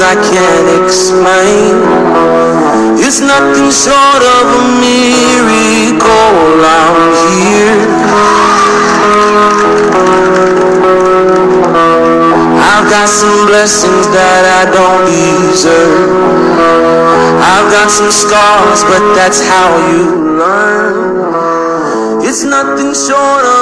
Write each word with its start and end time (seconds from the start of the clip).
I 0.00 0.14
can't 0.14 0.84
explain. 0.84 1.80
It's 3.00 3.20
nothing 3.20 3.70
short 3.72 4.22
of 4.36 4.44
a 4.44 4.62
miracle 4.76 6.36
I'm 6.60 7.00
here. 7.32 7.80
I've 12.60 12.90
got 12.92 13.08
some 13.08 13.46
blessings 13.48 14.06
that 14.12 14.44
I 14.44 14.68
don't 14.68 15.08
deserve. 15.08 16.12
I've 17.40 17.72
got 17.72 17.88
some 17.88 18.12
scars 18.12 18.84
but 18.84 19.00
that's 19.16 19.40
how 19.40 19.68
you 19.88 20.36
learn. 20.36 22.20
It's 22.20 22.44
nothing 22.44 22.92
short 22.92 23.44
of 23.44 23.55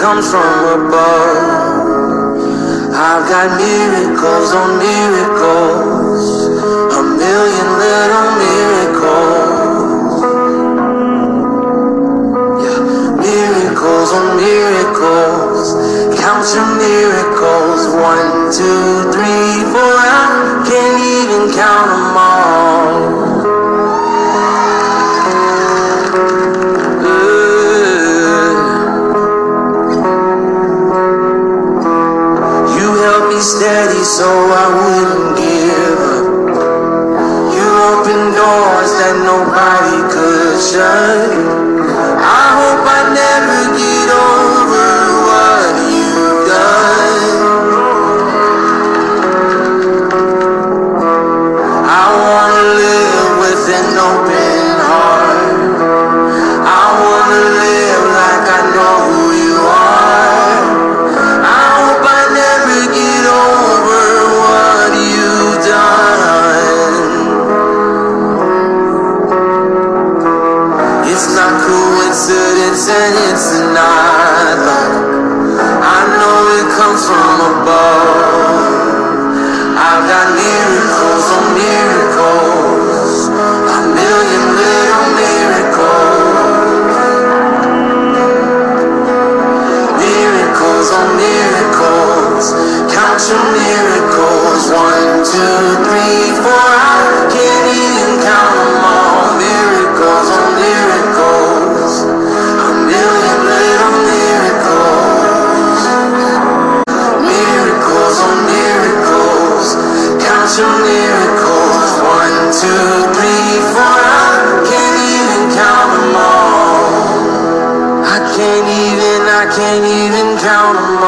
comes 0.00 0.30
from 0.30 0.40
above. 0.76 1.86
I've 2.92 3.28
got 3.28 3.56
miracles 3.58 4.52
on 4.52 4.78
miracles. 4.78 5.75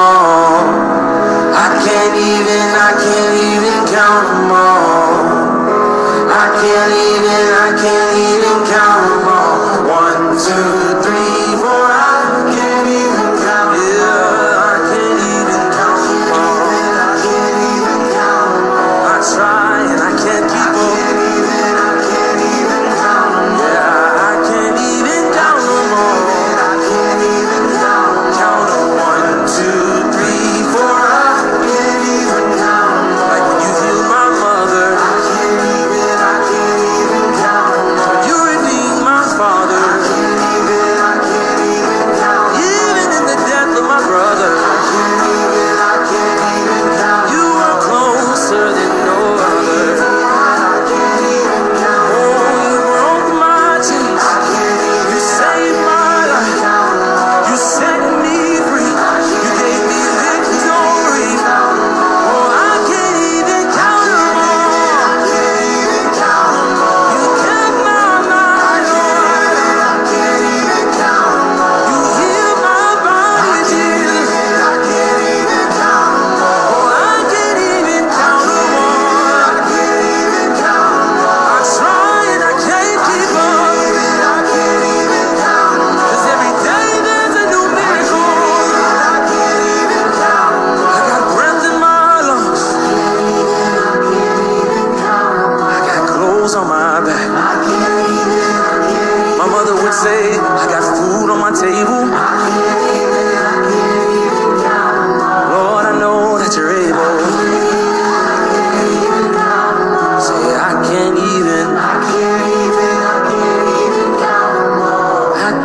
I 0.09 1.69
can't 1.85 2.17
even, 2.17 2.67
I 2.75 2.93
can't 3.05 3.37
even 3.51 3.79
count 3.93 4.25
them 4.29 4.51
all. 4.51 5.29
I 6.33 6.47
can't 6.61 6.95
even, 7.13 7.45
I 7.53 7.69
can't 7.83 8.13
even 8.17 8.57
count 8.73 9.03
them 9.11 9.23
all. 9.23 9.28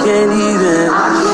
can't 0.03 0.31
even. 0.33 0.89
I 0.89 1.23
can't 1.23 1.32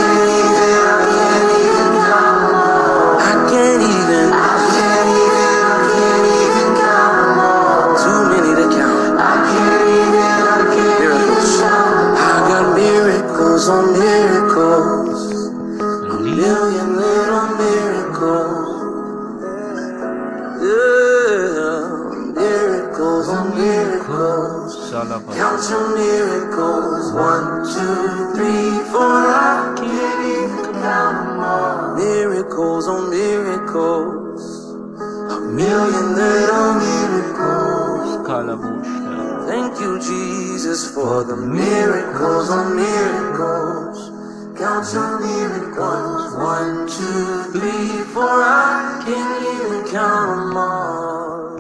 the 41.29 41.35
miracles 41.35 42.49
on 42.49 42.75
miracles. 42.75 44.09
Count 44.57 44.91
your 44.91 45.19
miracles. 45.19 46.35
One, 46.35 46.87
two, 46.87 47.43
three, 47.51 48.03
four. 48.13 48.23
I 48.23 49.03
can't 49.05 49.43
even 49.53 49.91
count 49.91 50.29
them 50.39 50.57
all. 50.57 51.59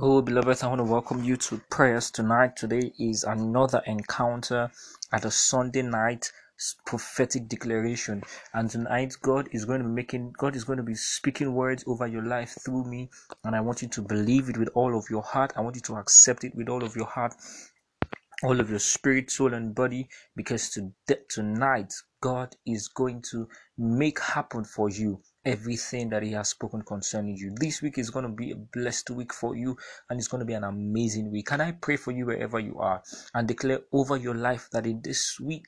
Oh, 0.00 0.22
beloved, 0.22 0.64
I 0.64 0.68
want 0.68 0.78
to 0.78 0.84
welcome 0.84 1.22
you 1.22 1.36
to 1.36 1.60
prayers 1.68 2.10
tonight. 2.10 2.56
Today 2.56 2.92
is 2.98 3.24
another 3.24 3.82
encounter 3.86 4.70
at 5.12 5.26
a 5.26 5.30
Sunday 5.30 5.82
night 5.82 6.32
prophetic 6.86 7.46
declaration 7.46 8.20
and 8.52 8.68
tonight 8.68 9.14
god 9.22 9.48
is 9.52 9.64
going 9.64 9.80
to 9.80 9.86
be 9.86 9.92
making 9.92 10.34
god 10.36 10.56
is 10.56 10.64
going 10.64 10.76
to 10.76 10.82
be 10.82 10.94
speaking 10.96 11.54
words 11.54 11.84
over 11.86 12.04
your 12.04 12.24
life 12.24 12.56
through 12.64 12.82
me 12.84 13.08
and 13.44 13.54
i 13.54 13.60
want 13.60 13.80
you 13.80 13.86
to 13.86 14.02
believe 14.02 14.48
it 14.48 14.58
with 14.58 14.68
all 14.74 14.98
of 14.98 15.04
your 15.08 15.22
heart 15.22 15.52
i 15.54 15.60
want 15.60 15.76
you 15.76 15.80
to 15.80 15.94
accept 15.94 16.42
it 16.42 16.52
with 16.56 16.68
all 16.68 16.82
of 16.82 16.96
your 16.96 17.06
heart 17.06 17.32
all 18.42 18.60
of 18.60 18.70
your 18.70 18.78
spirit, 18.78 19.30
soul, 19.30 19.54
and 19.54 19.74
body 19.74 20.08
because 20.36 20.70
to, 20.70 20.92
tonight 21.28 21.92
God 22.20 22.54
is 22.66 22.88
going 22.88 23.22
to 23.30 23.48
make 23.76 24.20
happen 24.20 24.64
for 24.64 24.88
you 24.88 25.20
everything 25.44 26.10
that 26.10 26.22
He 26.22 26.32
has 26.32 26.50
spoken 26.50 26.82
concerning 26.82 27.36
you. 27.36 27.54
This 27.58 27.80
week 27.82 27.98
is 27.98 28.10
going 28.10 28.24
to 28.24 28.30
be 28.30 28.52
a 28.52 28.56
blessed 28.56 29.10
week 29.10 29.32
for 29.32 29.56
you 29.56 29.76
and 30.08 30.18
it's 30.18 30.28
going 30.28 30.40
to 30.40 30.44
be 30.44 30.52
an 30.54 30.64
amazing 30.64 31.30
week. 31.30 31.46
Can 31.46 31.60
I 31.60 31.72
pray 31.72 31.96
for 31.96 32.12
you 32.12 32.26
wherever 32.26 32.60
you 32.60 32.78
are 32.78 33.02
and 33.34 33.48
declare 33.48 33.80
over 33.92 34.16
your 34.16 34.34
life 34.34 34.68
that 34.72 34.86
in 34.86 35.00
this 35.02 35.40
week 35.40 35.66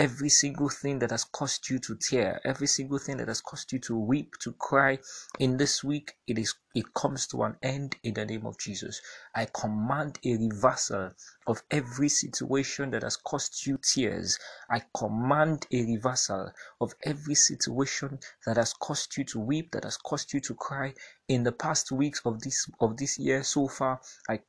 every 0.00 0.30
single 0.30 0.70
thing 0.70 0.98
that 0.98 1.10
has 1.10 1.24
caused 1.24 1.68
you 1.68 1.78
to 1.78 1.94
tear, 1.94 2.40
every 2.42 2.66
single 2.66 2.96
thing 2.96 3.18
that 3.18 3.28
has 3.28 3.42
caused 3.42 3.70
you 3.70 3.78
to 3.78 3.94
weep, 3.94 4.32
to 4.40 4.50
cry 4.54 4.98
in 5.38 5.58
this 5.58 5.84
week, 5.84 6.14
it 6.26 6.38
is 6.38 6.54
it 6.74 6.94
comes 6.94 7.26
to 7.26 7.42
an 7.42 7.54
end 7.62 7.96
in 8.02 8.14
the 8.14 8.24
name 8.24 8.46
of 8.46 8.58
Jesus. 8.58 9.02
I 9.34 9.46
command 9.52 10.18
a 10.24 10.38
reversal 10.38 11.10
of 11.46 11.62
every 11.70 12.08
situation 12.08 12.92
that 12.92 13.02
has 13.02 13.16
caused 13.16 13.66
you 13.66 13.78
tears. 13.82 14.38
I 14.70 14.80
command 14.96 15.66
a 15.70 15.84
reversal 15.84 16.50
of 16.80 16.94
every 17.02 17.34
situation 17.34 18.20
that 18.46 18.56
has 18.56 18.72
caused 18.72 19.18
you 19.18 19.24
to 19.24 19.38
weep, 19.38 19.72
that 19.72 19.84
has 19.84 19.98
caused 19.98 20.32
you 20.32 20.40
to 20.40 20.54
cry 20.54 20.94
in 21.28 21.44
the 21.44 21.52
past 21.52 21.92
weeks 21.92 22.22
of 22.24 22.40
this 22.40 22.66
of 22.80 22.96
this 22.96 23.18
year 23.18 23.42
so 23.42 23.68
far. 23.68 24.00
I 24.30 24.40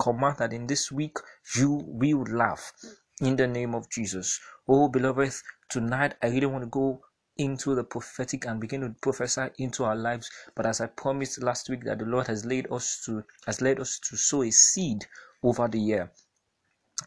command 0.00 0.38
that 0.38 0.54
in 0.54 0.66
this 0.66 0.90
week 0.90 1.18
you 1.54 1.84
will 1.84 2.24
laugh 2.30 2.72
in 3.20 3.36
the 3.36 3.46
name 3.46 3.74
of 3.74 3.88
Jesus. 3.90 4.40
Oh, 4.68 4.88
beloved, 4.88 5.32
tonight 5.70 6.14
I 6.22 6.28
really 6.28 6.46
want 6.46 6.64
to 6.64 6.70
go 6.70 7.00
into 7.36 7.74
the 7.74 7.84
prophetic 7.84 8.46
and 8.46 8.60
begin 8.60 8.80
to 8.80 8.94
prophesy 9.02 9.48
into 9.58 9.84
our 9.84 9.96
lives. 9.96 10.30
But 10.54 10.66
as 10.66 10.80
I 10.80 10.86
promised 10.86 11.42
last 11.42 11.68
week 11.68 11.84
that 11.84 11.98
the 11.98 12.06
Lord 12.06 12.26
has 12.26 12.44
laid 12.44 12.70
us 12.70 13.02
to 13.06 13.24
has 13.46 13.60
led 13.60 13.80
us 13.80 13.98
to 14.10 14.16
sow 14.16 14.42
a 14.42 14.50
seed 14.50 15.06
over 15.42 15.68
the 15.68 15.78
year. 15.78 16.12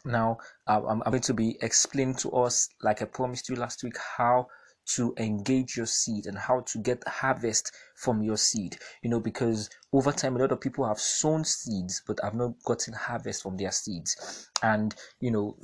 Now 0.04 0.38
I'm, 0.66 1.02
I'm 1.02 1.10
going 1.10 1.20
to 1.22 1.34
be 1.34 1.56
explaining 1.60 2.16
to 2.16 2.30
us, 2.32 2.68
like 2.82 3.02
I 3.02 3.06
promised 3.06 3.48
you 3.48 3.56
last 3.56 3.82
week, 3.82 3.96
how 4.16 4.48
to 4.94 5.12
engage 5.18 5.76
your 5.76 5.86
seed 5.86 6.24
and 6.24 6.38
how 6.38 6.60
to 6.60 6.78
get 6.78 7.06
harvest 7.06 7.72
from 7.96 8.22
your 8.22 8.38
seed. 8.38 8.78
You 9.02 9.10
know, 9.10 9.20
because 9.20 9.68
over 9.92 10.12
time 10.12 10.36
a 10.36 10.38
lot 10.38 10.52
of 10.52 10.60
people 10.60 10.86
have 10.86 11.00
sown 11.00 11.44
seeds 11.44 12.02
but 12.06 12.20
have 12.22 12.34
not 12.34 12.52
gotten 12.64 12.94
harvest 12.94 13.42
from 13.42 13.56
their 13.56 13.72
seeds. 13.72 14.48
And 14.62 14.94
you 15.20 15.30
know, 15.30 15.56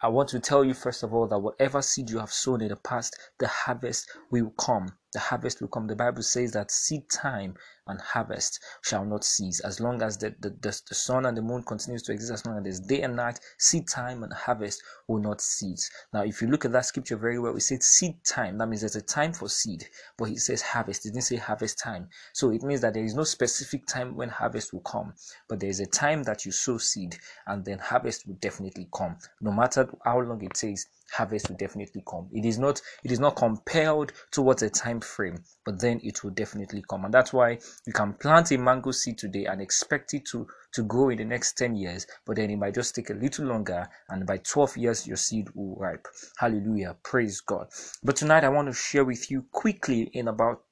I 0.00 0.08
want 0.08 0.28
to 0.30 0.38
tell 0.40 0.64
you 0.64 0.74
first 0.74 1.02
of 1.02 1.12
all 1.12 1.26
that 1.26 1.38
whatever 1.38 1.82
seed 1.82 2.10
you 2.10 2.18
have 2.20 2.32
sown 2.32 2.60
in 2.60 2.68
the 2.68 2.76
past, 2.76 3.18
the 3.38 3.48
harvest 3.48 4.08
will 4.30 4.50
come. 4.50 4.96
The 5.12 5.20
harvest 5.20 5.60
will 5.60 5.68
come. 5.68 5.86
The 5.86 5.96
Bible 5.96 6.22
says 6.22 6.52
that 6.52 6.70
seed 6.70 7.08
time 7.08 7.56
and 7.86 7.98
harvest 8.00 8.60
shall 8.82 9.04
not 9.04 9.24
cease 9.24 9.60
as 9.60 9.80
long 9.80 10.02
as 10.02 10.18
the, 10.18 10.34
the, 10.40 10.50
the, 10.50 10.80
the 10.88 10.94
sun 10.94 11.24
and 11.24 11.36
the 11.36 11.40
moon 11.40 11.62
continues 11.62 12.02
to 12.02 12.12
exist, 12.12 12.32
as 12.32 12.46
long 12.46 12.58
as 12.58 12.62
there's 12.62 12.80
day 12.80 13.00
and 13.00 13.16
night, 13.16 13.40
seed 13.58 13.88
time 13.88 14.22
and 14.22 14.32
harvest 14.32 14.82
will 15.06 15.20
not 15.20 15.40
cease. 15.40 15.90
Now, 16.12 16.24
if 16.24 16.42
you 16.42 16.48
look 16.48 16.66
at 16.66 16.72
that 16.72 16.84
scripture 16.84 17.16
very 17.16 17.38
well, 17.38 17.56
it 17.56 17.60
says 17.60 17.84
seed 17.84 18.22
time. 18.24 18.58
That 18.58 18.66
means 18.68 18.82
there's 18.82 18.96
a 18.96 19.02
time 19.02 19.32
for 19.32 19.48
seed, 19.48 19.88
but 20.18 20.28
he 20.28 20.36
says 20.36 20.60
harvest. 20.60 21.06
It 21.06 21.12
didn't 21.12 21.24
say 21.24 21.36
harvest 21.36 21.78
time. 21.78 22.08
So 22.34 22.50
it 22.50 22.62
means 22.62 22.82
that 22.82 22.92
there 22.92 23.04
is 23.04 23.14
no 23.14 23.24
specific 23.24 23.86
time 23.86 24.14
when 24.14 24.28
harvest 24.28 24.74
will 24.74 24.80
come, 24.80 25.14
but 25.48 25.60
there 25.60 25.70
is 25.70 25.80
a 25.80 25.86
time 25.86 26.22
that 26.24 26.44
you 26.44 26.52
sow 26.52 26.76
seed 26.76 27.16
and 27.46 27.64
then 27.64 27.78
harvest 27.78 28.26
will 28.26 28.34
definitely 28.34 28.88
come. 28.94 29.16
No 29.40 29.52
matter 29.52 29.88
how 30.04 30.20
long 30.20 30.44
it 30.44 30.52
takes, 30.52 30.86
harvest 31.10 31.48
will 31.48 31.56
definitely 31.56 32.02
come. 32.06 32.28
It 32.32 32.44
is 32.44 32.58
not 32.58 32.80
it 33.04 33.10
is 33.10 33.20
not 33.20 33.36
compelled 33.36 34.12
towards 34.30 34.62
a 34.62 34.70
time 34.70 35.00
frame, 35.00 35.42
but 35.64 35.80
then 35.80 36.00
it 36.02 36.22
will 36.22 36.30
definitely 36.30 36.82
come. 36.88 37.04
And 37.04 37.14
that's 37.14 37.32
why 37.32 37.58
you 37.86 37.92
can 37.92 38.14
plant 38.14 38.52
a 38.52 38.58
mango 38.58 38.90
seed 38.90 39.18
today 39.18 39.46
and 39.46 39.60
expect 39.60 40.14
it 40.14 40.26
to 40.26 40.46
to 40.72 40.82
grow 40.82 41.08
in 41.08 41.18
the 41.18 41.24
next 41.24 41.56
10 41.56 41.76
years, 41.76 42.06
but 42.26 42.36
then 42.36 42.50
it 42.50 42.56
might 42.56 42.74
just 42.74 42.94
take 42.94 43.10
a 43.10 43.14
little 43.14 43.46
longer, 43.46 43.88
and 44.10 44.26
by 44.26 44.38
12 44.38 44.76
years 44.76 45.06
your 45.06 45.16
seed 45.16 45.48
will 45.54 45.76
ripe. 45.76 46.06
Hallelujah. 46.38 46.96
Praise 47.02 47.40
God. 47.40 47.68
But 48.02 48.16
tonight 48.16 48.44
I 48.44 48.50
want 48.50 48.68
to 48.68 48.74
share 48.74 49.04
with 49.04 49.30
you 49.30 49.46
quickly 49.50 50.10
in 50.12 50.28
about 50.28 50.62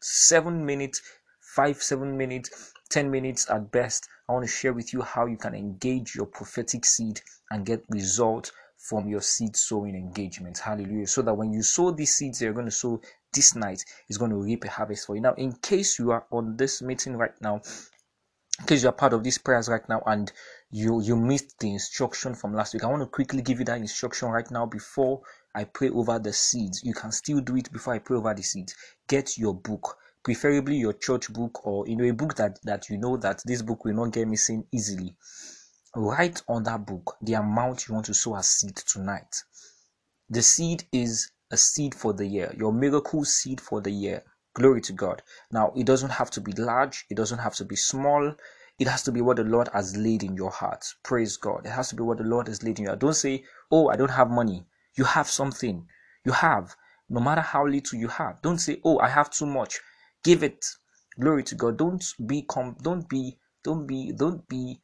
seven 0.00 0.64
minutes, 0.64 1.02
five, 1.40 1.82
seven 1.82 2.16
minutes, 2.16 2.72
10 2.90 3.10
minutes 3.10 3.48
at 3.50 3.70
best. 3.70 4.08
I 4.28 4.32
want 4.32 4.44
to 4.44 4.50
share 4.50 4.72
with 4.72 4.92
you 4.92 5.02
how 5.02 5.26
you 5.26 5.36
can 5.36 5.54
engage 5.54 6.14
your 6.14 6.26
prophetic 6.26 6.84
seed 6.84 7.20
and 7.50 7.66
get 7.66 7.84
results 7.88 8.52
from 8.82 9.08
your 9.08 9.20
seed 9.20 9.56
sowing 9.56 9.94
engagement. 9.94 10.58
Hallelujah. 10.58 11.06
So 11.06 11.22
that 11.22 11.34
when 11.34 11.52
you 11.52 11.62
sow 11.62 11.92
these 11.92 12.14
seeds 12.16 12.42
you're 12.42 12.52
going 12.52 12.66
to 12.66 12.72
sow 12.72 13.00
this 13.32 13.54
night, 13.54 13.84
is 14.08 14.18
going 14.18 14.32
to 14.32 14.36
reap 14.36 14.64
a 14.64 14.70
harvest 14.70 15.06
for 15.06 15.14
you. 15.14 15.22
Now, 15.22 15.34
in 15.34 15.52
case 15.52 15.98
you 15.98 16.10
are 16.10 16.26
on 16.30 16.56
this 16.56 16.82
meeting 16.82 17.16
right 17.16 17.40
now, 17.40 17.62
in 18.58 18.66
case 18.66 18.82
you 18.82 18.88
are 18.88 18.92
part 18.92 19.12
of 19.12 19.22
these 19.22 19.38
prayers 19.38 19.68
right 19.68 19.88
now 19.88 20.02
and 20.06 20.30
you 20.70 21.00
you 21.00 21.16
missed 21.16 21.58
the 21.60 21.70
instruction 21.70 22.34
from 22.34 22.54
last 22.54 22.74
week, 22.74 22.84
I 22.84 22.88
want 22.88 23.02
to 23.02 23.06
quickly 23.06 23.40
give 23.40 23.60
you 23.60 23.64
that 23.66 23.78
instruction 23.78 24.28
right 24.28 24.50
now 24.50 24.66
before 24.66 25.22
I 25.54 25.64
pray 25.64 25.90
over 25.90 26.18
the 26.18 26.32
seeds. 26.32 26.82
You 26.82 26.92
can 26.92 27.12
still 27.12 27.40
do 27.40 27.56
it 27.56 27.72
before 27.72 27.94
I 27.94 28.00
pray 28.00 28.16
over 28.16 28.34
the 28.34 28.42
seeds. 28.42 28.74
Get 29.08 29.38
your 29.38 29.54
book 29.54 29.96
preferably 30.24 30.76
your 30.76 30.92
church 30.92 31.32
book 31.32 31.66
or 31.66 31.86
you 31.88 31.96
know 31.96 32.04
a 32.04 32.12
book 32.12 32.36
that 32.36 32.58
that 32.62 32.88
you 32.88 32.96
know 32.98 33.16
that 33.16 33.42
this 33.44 33.62
book 33.62 33.84
will 33.84 33.94
not 33.94 34.12
get 34.12 34.28
missing 34.28 34.64
easily 34.72 35.16
write 35.94 36.42
on 36.48 36.62
that 36.64 36.86
book 36.86 37.16
the 37.20 37.34
amount 37.34 37.86
you 37.88 37.94
want 37.94 38.06
to 38.06 38.14
sow 38.14 38.36
as 38.36 38.48
seed 38.48 38.76
tonight. 38.76 39.42
The 40.30 40.42
seed 40.42 40.84
is 40.92 41.30
a 41.50 41.56
seed 41.56 41.94
for 41.94 42.12
the 42.14 42.26
year, 42.26 42.54
your 42.56 42.72
miracle 42.72 43.24
seed 43.24 43.60
for 43.60 43.80
the 43.80 43.90
year. 43.90 44.22
Glory 44.54 44.80
to 44.82 44.92
God. 44.92 45.22
Now, 45.50 45.72
it 45.76 45.86
doesn't 45.86 46.10
have 46.10 46.30
to 46.32 46.40
be 46.40 46.52
large, 46.52 47.04
it 47.10 47.16
doesn't 47.16 47.38
have 47.38 47.54
to 47.56 47.64
be 47.64 47.76
small. 47.76 48.34
It 48.78 48.88
has 48.88 49.02
to 49.04 49.12
be 49.12 49.20
what 49.20 49.36
the 49.36 49.44
Lord 49.44 49.68
has 49.74 49.96
laid 49.96 50.22
in 50.22 50.34
your 50.34 50.50
heart. 50.50 50.84
Praise 51.02 51.36
God. 51.36 51.66
It 51.66 51.70
has 51.70 51.90
to 51.90 51.94
be 51.94 52.02
what 52.02 52.18
the 52.18 52.24
Lord 52.24 52.48
has 52.48 52.62
laid 52.62 52.78
in 52.78 52.84
your 52.84 52.92
heart. 52.92 53.00
Don't 53.00 53.14
say, 53.14 53.44
Oh, 53.70 53.88
I 53.88 53.96
don't 53.96 54.10
have 54.10 54.30
money. 54.30 54.66
You 54.96 55.04
have 55.04 55.28
something. 55.28 55.86
You 56.24 56.32
have. 56.32 56.74
No 57.08 57.20
matter 57.20 57.42
how 57.42 57.66
little 57.66 57.98
you 57.98 58.08
have. 58.08 58.40
Don't 58.42 58.58
say, 58.58 58.80
Oh, 58.84 58.98
I 58.98 59.08
have 59.08 59.30
too 59.30 59.46
much. 59.46 59.78
Give 60.24 60.42
it. 60.42 60.64
Glory 61.20 61.42
to 61.44 61.54
God. 61.54 61.76
Don't 61.76 62.02
be 62.26 62.42
com- 62.42 62.76
don't 62.82 63.08
be 63.08 63.38
don't 63.62 63.86
be 63.86 64.12
don't 64.12 64.48
be 64.48 64.80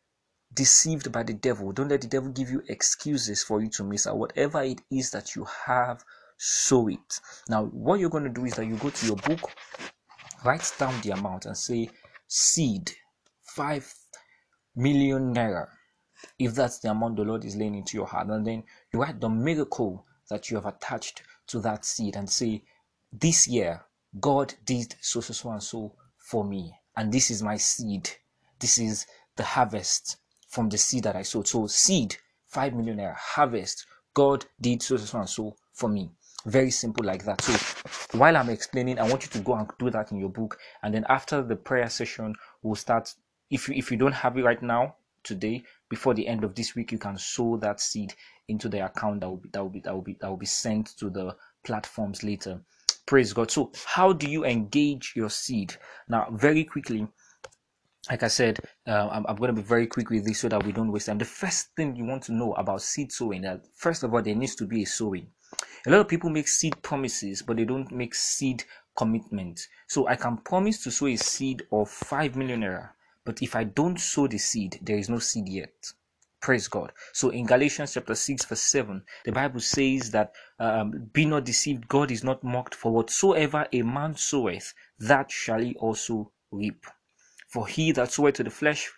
deceived 0.59 1.12
by 1.12 1.23
the 1.23 1.35
devil. 1.35 1.71
Don't 1.71 1.88
let 1.88 2.00
the 2.00 2.09
devil 2.09 2.33
give 2.33 2.50
you 2.50 2.65
excuses 2.69 3.45
for 3.45 3.62
you 3.62 3.71
to 3.71 3.85
miss 3.85 4.09
out. 4.09 4.19
Whatever 4.19 4.61
it 4.62 4.81
is 4.91 5.12
that 5.12 5.37
you 5.37 5.47
have, 5.67 6.05
sow 6.37 6.88
it. 6.88 7.21
Now, 7.49 7.67
what 7.67 8.00
you're 8.00 8.11
going 8.11 8.25
to 8.25 8.41
do 8.41 8.45
is 8.45 8.55
that 8.55 8.67
you 8.67 8.75
go 8.75 8.91
to 8.91 9.07
your 9.07 9.15
book, 9.15 9.53
write 10.45 10.73
down 10.77 11.00
the 11.03 11.12
amount, 11.12 11.47
and 11.47 11.57
say 11.57 11.91
seed 12.27 12.91
5 13.43 13.95
million 14.75 15.33
naira. 15.33 15.69
If 16.41 16.57
that's 16.57 16.81
the 16.81 16.91
amount 16.91 17.19
the 17.19 17.23
Lord 17.23 17.45
is 17.45 17.55
laying 17.55 17.77
into 17.77 17.97
your 17.97 18.09
heart, 18.09 18.27
and 18.27 18.45
then 18.45 18.65
you 18.93 19.00
write 19.00 19.21
the 19.21 19.29
miracle 19.29 20.05
that 20.29 20.50
you 20.50 20.57
have 20.57 20.67
attached 20.67 21.23
to 21.47 21.61
that 21.61 21.85
seed 21.85 22.17
and 22.17 22.29
say, 22.29 22.65
This 23.12 23.47
year, 23.47 23.85
God 24.19 24.55
did 24.65 24.97
so, 25.00 25.21
so, 25.21 25.33
so, 25.33 25.53
and 25.53 25.62
so 25.62 25.95
for 26.17 26.45
me, 26.45 26.75
and 26.97 27.12
this 27.12 27.31
is 27.31 27.45
my 27.45 27.59
seed. 27.59 28.11
This 28.59 28.79
is 28.79 29.07
the 29.37 29.45
harvest 29.45 30.17
from 30.49 30.69
the 30.69 30.78
seed 30.78 31.05
that 31.05 31.17
I 31.17 31.23
sowed. 31.23 31.47
So 31.47 31.67
seed, 31.67 32.17
five 32.47 32.75
million 32.75 32.99
naira, 32.99 33.14
harvest. 33.14 33.87
God 34.14 34.45
did 34.61 34.83
so, 34.83 34.97
so, 34.97 35.19
and 35.19 35.28
so 35.28 35.57
for 35.73 35.88
me. 35.88 36.11
Very 36.47 36.71
simple 36.71 37.05
like 37.05 37.25
that. 37.25 37.40
So 37.43 38.19
while 38.19 38.37
I'm 38.37 38.49
explaining, 38.49 38.99
I 38.99 39.09
want 39.09 39.23
you 39.25 39.31
to 39.31 39.40
go 39.40 39.55
and 39.55 39.69
do 39.78 39.90
that 39.90 40.12
in 40.12 40.19
your 40.19 40.31
book. 40.31 40.59
And 40.83 40.95
then 40.95 41.05
after 41.09 41.43
the 41.43 41.57
prayer 41.57 41.88
session, 41.88 42.35
we'll 42.62 42.76
start. 42.76 43.14
If 43.50 43.69
you 43.69 43.75
if 43.75 43.90
you 43.90 43.97
don't 43.97 44.12
have 44.12 44.37
it 44.38 44.45
right 44.45 44.62
now, 44.62 44.97
today, 45.25 45.62
before 45.88 46.14
the 46.14 46.26
end 46.26 46.45
of 46.45 46.55
this 46.55 46.75
week, 46.75 46.93
you 46.93 46.99
can 46.99 47.19
sow 47.19 47.57
that 47.59 47.81
seed 47.81 48.14
into 48.49 48.69
the 48.69 48.85
account 48.85 49.21
that 49.21 49.28
will 49.28 49.37
be 49.37 49.49
that 49.52 49.62
will 49.62 49.71
be 49.71 49.81
that 49.81 49.95
will 49.95 50.02
be 50.02 50.17
that 50.21 50.28
will 50.28 50.37
be 50.37 50.47
sent 50.47 50.97
to 50.99 51.11
the 51.11 51.37
platforms 51.64 52.23
later. 52.23 52.61
Praise 53.07 53.33
God. 53.33 53.50
So 53.50 53.73
how 53.85 54.12
do 54.12 54.28
you 54.28 54.45
engage 54.45 55.12
your 55.17 55.31
seed? 55.31 55.75
Now, 56.09 56.28
very 56.33 56.64
quickly, 56.64 57.09
like 58.11 58.23
I 58.23 58.29
said, 58.29 58.59
uh, 58.87 59.09
I'm, 59.11 59.27
I'm 59.29 59.37
going 59.37 59.55
to 59.55 59.61
be 59.61 59.67
very 59.67 59.87
quick 59.87 60.11
with 60.11 60.25
this 60.25 60.41
so 60.41 60.49
that 60.49 60.65
we 60.65 60.73
don't 60.73 60.93
waste 60.93 61.07
time. 61.07 61.19
The 61.19 61.25
first 61.25 61.69
thing 61.77 61.97
you 61.97 62.05
want 62.05 62.23
to 62.25 62.33
know 62.33 62.53
about 62.55 62.83
seed 62.83 63.12
sowing 63.12 63.43
that 63.43 63.67
first 63.75 64.03
of 64.03 64.15
all, 64.15 64.23
there 64.23 64.35
needs 64.35 64.55
to 64.57 64.67
be 64.67 64.83
a 64.83 64.87
sowing. 64.87 65.29
A 65.87 65.91
lot 65.91 66.00
of 66.00 66.09
people 66.09 66.31
make 66.31 66.49
seed 66.49 66.81
promises, 66.83 67.43
but 67.43 67.57
they 67.57 67.65
don't 67.65 67.91
make 67.93 68.15
seed 68.15 68.65
commitment. 68.97 69.61
So 69.87 70.09
I 70.09 70.17
can 70.17 70.38
promise 70.38 70.83
to 70.83 70.91
sow 70.91 71.07
a 71.07 71.17
seed 71.17 71.62
of 71.73 71.88
5 71.88 72.37
million 72.37 72.61
naira, 72.62 72.91
but 73.25 73.43
if 73.43 73.55
I 73.55 73.65
don't 73.65 73.99
sow 73.99 74.27
the 74.27 74.38
seed, 74.38 74.79
there 74.83 74.99
is 74.99 75.09
no 75.09 75.19
seed 75.19 75.49
yet. 75.49 75.93
Praise 76.41 76.69
God. 76.69 76.93
So 77.12 77.31
in 77.31 77.47
Galatians 77.47 77.95
chapter 77.95 78.15
6, 78.15 78.45
verse 78.45 78.61
7, 78.61 79.03
the 79.25 79.33
Bible 79.33 79.61
says 79.61 80.11
that 80.12 80.33
um, 80.59 81.11
be 81.12 81.25
not 81.25 81.45
deceived, 81.45 81.88
God 81.88 82.11
is 82.11 82.23
not 82.23 82.45
mocked, 82.45 82.75
for 82.75 82.93
whatsoever 82.93 83.67
a 83.73 83.83
man 83.83 84.17
soweth, 84.17 84.75
that 84.99 85.31
shall 85.31 85.61
he 85.61 85.75
also 85.77 86.33
reap. 86.50 86.87
For 87.49 87.67
he 87.67 87.93
that 87.93 88.12
soweth 88.12 88.35
to 88.37 88.45
the 88.45 88.50
flesh, 88.50 88.90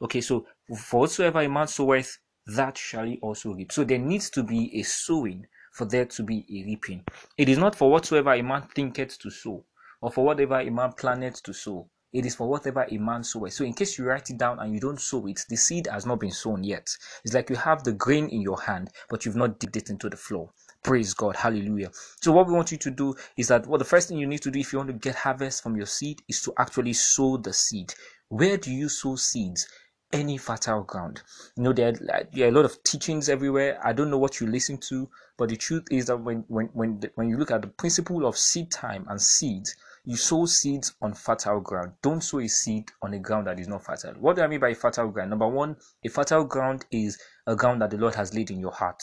okay, 0.00 0.20
so 0.20 0.46
for 0.76 1.00
whatsoever 1.00 1.40
a 1.40 1.48
man 1.48 1.66
soweth, 1.66 2.18
that 2.46 2.78
shall 2.78 3.04
he 3.04 3.18
also 3.20 3.52
reap. 3.52 3.72
So 3.72 3.82
there 3.82 3.98
needs 3.98 4.30
to 4.30 4.42
be 4.44 4.78
a 4.78 4.82
sowing 4.82 5.46
for 5.72 5.84
there 5.84 6.04
to 6.04 6.22
be 6.22 6.46
a 6.48 6.64
reaping. 6.64 7.04
It 7.36 7.48
is 7.48 7.58
not 7.58 7.74
for 7.74 7.90
whatsoever 7.90 8.32
a 8.32 8.42
man 8.42 8.62
thinketh 8.74 9.18
to 9.18 9.30
sow, 9.30 9.64
or 10.00 10.12
for 10.12 10.24
whatever 10.24 10.60
a 10.60 10.70
man 10.70 10.92
planneth 10.92 11.42
to 11.42 11.52
sow. 11.52 11.90
It 12.12 12.24
is 12.24 12.36
for 12.36 12.48
whatever 12.48 12.86
a 12.88 12.96
man 12.98 13.24
soweth. 13.24 13.52
So 13.52 13.64
in 13.64 13.74
case 13.74 13.98
you 13.98 14.04
write 14.04 14.30
it 14.30 14.38
down 14.38 14.60
and 14.60 14.72
you 14.72 14.80
don't 14.80 15.00
sow 15.00 15.26
it, 15.26 15.44
the 15.48 15.56
seed 15.56 15.88
has 15.90 16.06
not 16.06 16.20
been 16.20 16.30
sown 16.30 16.62
yet. 16.62 16.88
It's 17.24 17.34
like 17.34 17.50
you 17.50 17.56
have 17.56 17.82
the 17.82 17.92
grain 17.92 18.28
in 18.28 18.40
your 18.40 18.60
hand, 18.60 18.90
but 19.10 19.26
you've 19.26 19.36
not 19.36 19.58
dipped 19.58 19.76
it 19.76 19.90
into 19.90 20.08
the 20.08 20.16
floor. 20.16 20.50
Praise 20.86 21.14
God. 21.14 21.34
Hallelujah. 21.34 21.90
So 22.22 22.30
what 22.30 22.46
we 22.46 22.52
want 22.52 22.70
you 22.70 22.78
to 22.78 22.92
do 22.92 23.16
is 23.36 23.48
that 23.48 23.66
well, 23.66 23.76
the 23.76 23.84
first 23.84 24.08
thing 24.08 24.18
you 24.18 24.26
need 24.28 24.42
to 24.42 24.52
do 24.52 24.60
if 24.60 24.72
you 24.72 24.78
want 24.78 24.88
to 24.90 24.92
get 24.92 25.16
harvest 25.16 25.64
from 25.64 25.74
your 25.76 25.84
seed 25.84 26.22
is 26.28 26.40
to 26.42 26.52
actually 26.58 26.92
sow 26.92 27.38
the 27.38 27.52
seed. 27.52 27.92
Where 28.28 28.56
do 28.56 28.70
you 28.70 28.88
sow 28.88 29.16
seeds? 29.16 29.66
Any 30.12 30.38
fertile 30.38 30.84
ground. 30.84 31.22
You 31.56 31.64
know, 31.64 31.72
there 31.72 31.88
are, 31.88 32.22
there 32.32 32.46
are 32.46 32.50
a 32.50 32.52
lot 32.52 32.66
of 32.66 32.80
teachings 32.84 33.28
everywhere. 33.28 33.80
I 33.84 33.92
don't 33.92 34.10
know 34.10 34.18
what 34.18 34.38
you 34.38 34.46
listen 34.46 34.78
to, 34.90 35.10
but 35.36 35.48
the 35.48 35.56
truth 35.56 35.88
is 35.90 36.06
that 36.06 36.18
when 36.18 36.44
when 36.46 36.66
when 36.66 37.00
when 37.16 37.28
you 37.28 37.36
look 37.36 37.50
at 37.50 37.62
the 37.62 37.68
principle 37.82 38.24
of 38.24 38.38
seed 38.38 38.70
time 38.70 39.06
and 39.08 39.20
seeds, 39.20 39.74
you 40.04 40.16
sow 40.16 40.46
seeds 40.46 40.94
on 41.02 41.14
fertile 41.14 41.58
ground. 41.58 41.94
Don't 42.00 42.20
sow 42.20 42.38
a 42.38 42.46
seed 42.46 42.92
on 43.02 43.12
a 43.12 43.18
ground 43.18 43.48
that 43.48 43.58
is 43.58 43.66
not 43.66 43.84
fertile. 43.84 44.14
What 44.20 44.36
do 44.36 44.42
I 44.42 44.46
mean 44.46 44.60
by 44.60 44.72
fertile 44.74 45.08
ground? 45.08 45.30
Number 45.30 45.48
one, 45.48 45.78
a 46.04 46.08
fertile 46.08 46.44
ground 46.44 46.86
is 46.92 47.18
a 47.44 47.56
ground 47.56 47.82
that 47.82 47.90
the 47.90 47.98
Lord 47.98 48.14
has 48.14 48.32
laid 48.32 48.52
in 48.52 48.60
your 48.60 48.70
heart. 48.70 49.02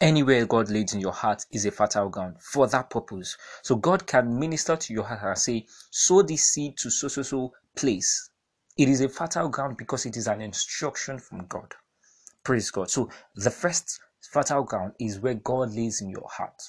Anywhere 0.00 0.46
God 0.46 0.70
lays 0.70 0.94
in 0.94 1.00
your 1.00 1.12
heart 1.12 1.44
is 1.50 1.66
a 1.66 1.72
fertile 1.72 2.08
ground 2.08 2.36
for 2.40 2.68
that 2.68 2.88
purpose. 2.88 3.36
So 3.62 3.74
God 3.74 4.06
can 4.06 4.38
minister 4.38 4.76
to 4.76 4.92
your 4.92 5.02
heart 5.02 5.22
and 5.24 5.36
say, 5.36 5.66
sow 5.90 6.22
this 6.22 6.50
seed 6.50 6.76
to 6.78 6.88
so 6.90 7.08
so 7.08 7.22
so 7.22 7.52
place. 7.74 8.30
It 8.76 8.88
is 8.88 9.00
a 9.00 9.08
fertile 9.08 9.48
ground 9.48 9.76
because 9.76 10.06
it 10.06 10.16
is 10.16 10.28
an 10.28 10.40
instruction 10.40 11.18
from 11.18 11.46
God. 11.46 11.74
Praise 12.44 12.70
God. 12.70 12.88
So 12.90 13.10
the 13.34 13.50
first 13.50 13.98
fertile 14.30 14.62
ground 14.62 14.92
is 15.00 15.18
where 15.18 15.34
God 15.34 15.74
lays 15.74 16.00
in 16.00 16.10
your 16.10 16.28
heart. 16.30 16.62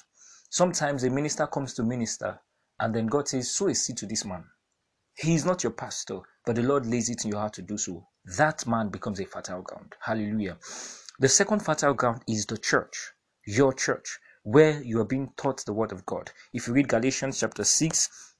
Sometimes 0.50 1.04
a 1.04 1.10
minister 1.10 1.46
comes 1.46 1.74
to 1.74 1.84
minister 1.84 2.40
and 2.80 2.92
then 2.92 3.06
God 3.06 3.28
says, 3.28 3.54
sow 3.54 3.68
a 3.68 3.74
seed 3.76 3.96
to 3.98 4.06
this 4.06 4.24
man. 4.24 4.42
He 5.14 5.36
is 5.36 5.44
not 5.44 5.62
your 5.62 5.72
pastor, 5.72 6.18
but 6.44 6.56
the 6.56 6.62
Lord 6.62 6.84
lays 6.84 7.08
it 7.08 7.24
in 7.24 7.30
your 7.30 7.40
heart 7.40 7.52
to 7.54 7.62
do 7.62 7.78
so. 7.78 8.08
That 8.38 8.66
man 8.66 8.88
becomes 8.88 9.20
a 9.20 9.24
fertile 9.24 9.62
ground. 9.62 9.94
Hallelujah. 10.00 10.58
The 11.20 11.28
second 11.28 11.60
fertile 11.60 11.94
ground 11.94 12.22
is 12.26 12.46
the 12.46 12.58
church 12.58 13.12
your 13.56 13.72
church, 13.72 14.18
where 14.42 14.82
you 14.82 15.00
are 15.00 15.04
being 15.04 15.32
taught 15.36 15.64
the 15.64 15.72
word 15.72 15.92
of 15.92 16.06
God. 16.06 16.30
If 16.52 16.66
you 16.66 16.74
read 16.74 16.88
Galatians 16.88 17.40
chapter 17.40 17.64
6, 17.64 18.34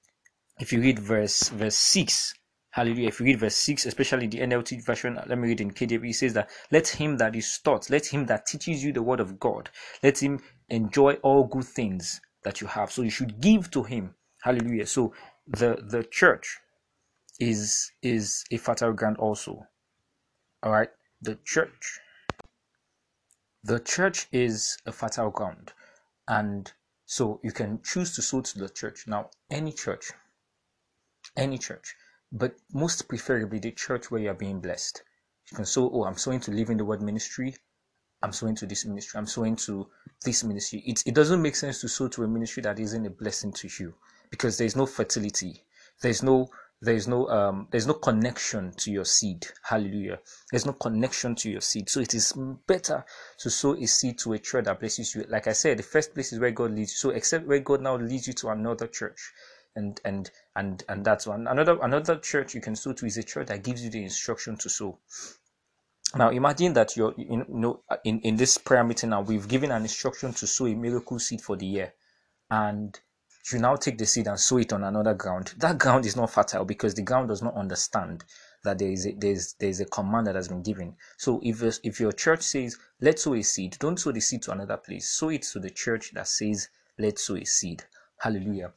if 0.59 0.73
you 0.73 0.81
read 0.81 0.99
verse 0.99 1.49
verse 1.49 1.77
6, 1.77 2.35
hallelujah, 2.71 3.09
if 3.09 3.21
you 3.21 3.27
read 3.27 3.41
verse 3.41 3.57
6, 3.57 3.87
especially 3.87 4.27
the 4.27 4.39
NLT 4.39 4.85
version, 4.85 5.19
let 5.27 5.39
me 5.39 5.49
read 5.49 5.61
in 5.61 5.71
KJV, 5.71 6.11
it 6.11 6.15
says 6.15 6.35
that 6.35 6.51
let 6.71 6.89
him 6.89 7.17
that 7.19 7.35
is 7.35 7.59
taught, 7.59 7.91
let 7.91 8.07
him 8.07 8.27
that 8.27 8.47
teaches 8.47 8.85
you 8.85 8.93
the 8.93 9.03
word 9.03 9.21
of 9.21 9.41
God, 9.41 9.71
let 10.03 10.23
him 10.23 10.41
enjoy 10.69 11.15
all 11.23 11.45
good 11.45 11.65
things 11.65 12.21
that 12.45 12.61
you 12.61 12.67
have. 12.67 12.91
So 12.91 13.03
you 13.03 13.11
should 13.11 13.41
give 13.41 13.71
to 13.73 13.83
him. 13.83 14.15
Hallelujah. 14.43 14.87
So 14.87 15.13
the 15.47 15.79
the 15.87 16.05
church 16.05 16.59
is 17.39 17.91
is 18.03 18.45
a 18.51 18.57
fertile 18.57 18.93
ground 18.93 19.17
also. 19.19 19.67
All 20.63 20.73
right. 20.73 20.89
The 21.23 21.39
church 21.45 22.01
the 23.63 23.81
church 23.81 24.27
is 24.33 24.79
a 24.87 24.93
fertile 24.93 25.31
ground, 25.31 25.73
and 26.29 26.73
so 27.05 27.41
you 27.43 27.53
can 27.53 27.81
choose 27.83 28.15
to 28.15 28.23
sow 28.23 28.41
to 28.41 28.59
the 28.59 28.69
church. 28.69 29.07
Now, 29.07 29.31
any 29.51 29.73
church, 29.73 30.13
any 31.37 31.59
church, 31.59 31.95
but 32.33 32.55
most 32.73 33.09
preferably 33.09 33.59
the 33.59 33.73
church 33.73 34.11
where 34.11 34.21
you 34.21 34.31
are 34.31 34.35
being 34.35 34.61
blessed. 34.61 35.03
You 35.51 35.57
can 35.57 35.65
sow, 35.65 35.91
oh, 35.93 36.05
I'm 36.05 36.17
sowing 36.17 36.41
to 36.41 36.53
Living 36.53 36.77
the 36.77 36.85
Word 36.85 37.03
ministry. 37.03 37.57
I'm 38.23 38.33
sowing 38.33 38.55
to 38.57 38.67
this 38.67 38.85
ministry. 38.85 39.19
I'm 39.19 39.27
sowing 39.27 39.57
to 39.57 39.89
this 40.25 40.45
ministry. 40.45 40.83
It, 40.87 41.03
it 41.07 41.15
doesn't 41.15 41.43
make 41.43 41.57
sense 41.57 41.81
to 41.81 41.89
sow 41.89 42.09
to 42.09 42.25
a 42.25 42.29
ministry 42.29 42.63
that 42.63 42.79
isn't 42.79 43.07
a 43.07 43.11
blessing 43.11 43.53
to 43.55 43.69
you 43.79 43.95
because 44.31 44.57
there's 44.59 44.77
no 44.77 44.87
fertility. 44.87 45.65
There's 46.01 46.23
no 46.23 46.49
there's 46.83 47.07
no 47.07 47.29
um 47.29 47.69
there's 47.71 47.87
no 47.87 47.95
connection 47.95 48.73
to 48.73 48.91
your 48.91 49.05
seed. 49.05 49.47
Hallelujah. 49.63 50.19
There's 50.51 50.65
no 50.65 50.73
connection 50.73 51.35
to 51.37 51.51
your 51.51 51.61
seed. 51.61 51.91
So 51.91 52.01
it 52.01 52.15
is 52.15 52.33
better 52.67 53.05
to 53.39 53.51
sow 53.51 53.75
a 53.75 53.87
seed 53.87 54.19
to 54.21 54.33
a 54.33 54.39
church 54.39 54.65
that 54.65 54.81
blesses 54.81 55.15
you. 55.15 55.25
Like 55.29 55.47
i 55.47 55.53
said 55.53 55.79
the 55.79 55.83
first 55.83 56.15
place 56.15 56.33
is 56.33 56.39
where 56.39 56.51
god 56.51 56.73
leads 56.73 56.93
you. 56.93 56.97
So 56.97 57.11
except 57.11 57.47
where 57.47 57.61
god 57.61 57.83
now 57.83 57.97
leads 57.97 58.27
you 58.27 58.33
to 58.35 58.49
another 58.49 58.87
church 58.87 59.33
and 59.77 60.01
and 60.05 60.31
and 60.57 60.83
and 60.89 61.05
that's 61.05 61.27
one. 61.27 61.47
Another 61.47 61.79
another 61.83 62.17
church 62.17 62.55
you 62.55 62.63
can 62.63 62.75
sow 62.75 62.95
to 62.95 63.07
is 63.07 63.19
a 63.19 63.23
church 63.23 63.49
that 63.49 63.63
gives 63.63 63.85
you 63.85 63.91
the 63.91 64.03
instruction 64.03 64.57
to 64.59 64.71
sow. 64.71 64.99
Now 66.17 66.31
imagine 66.31 66.73
that 66.73 66.97
you're 66.97 67.15
you 67.19 67.45
know 67.47 67.83
in 68.05 68.21
in 68.21 68.37
this 68.37 68.57
prayer 68.57 68.85
meeting 68.85 69.11
now 69.11 69.21
we've 69.21 69.47
given 69.47 69.71
an 69.71 69.83
instruction 69.83 70.33
to 70.33 70.47
sow 70.47 70.67
a 70.67 70.75
miracle 70.75 71.19
seed 71.19 71.43
for 71.43 71.57
the 71.57 71.67
year. 71.67 71.93
And 72.51 72.99
you 73.53 73.59
now 73.59 73.77
take 73.77 73.99
the 73.99 74.07
seed 74.07 74.27
and 74.27 74.39
sow 74.39 74.59
it 74.59 74.73
on 74.73 74.85
another 74.85 75.15
ground, 75.15 75.55
that 75.59 75.79
ground 75.79 76.05
is 76.07 76.17
not 76.17 76.31
fertile 76.31 76.65
because 76.65 76.95
the 76.95 77.03
ground 77.03 77.29
does 77.29 77.43
not 77.43 77.57
understand 77.57 78.25
that 78.63 78.79
there 78.79 78.91
is 78.91 79.07
a, 79.07 79.13
there's 79.13 79.55
there's 79.55 79.81
a 79.81 79.87
command 79.87 80.27
that 80.27 80.35
has 80.35 80.49
been 80.49 80.63
given. 80.63 80.95
So 81.17 81.41
if 81.43 81.63
if 81.83 82.01
your 82.01 82.13
church 82.13 82.43
says 82.43 82.77
let's 83.01 83.23
sow 83.23 83.35
a 83.35 83.43
seed, 83.43 83.77
don't 83.81 83.99
sow 83.99 84.13
the 84.13 84.21
seed 84.21 84.43
to 84.43 84.53
another 84.53 84.77
place. 84.77 85.11
Sow 85.11 85.31
it 85.31 85.43
to 85.43 85.59
the 85.59 85.71
church 85.71 86.13
that 86.15 86.29
says 86.29 86.69
let's 86.99 87.25
sow 87.25 87.37
a 87.37 87.45
seed. 87.45 87.85
Hallelujah. 88.19 88.73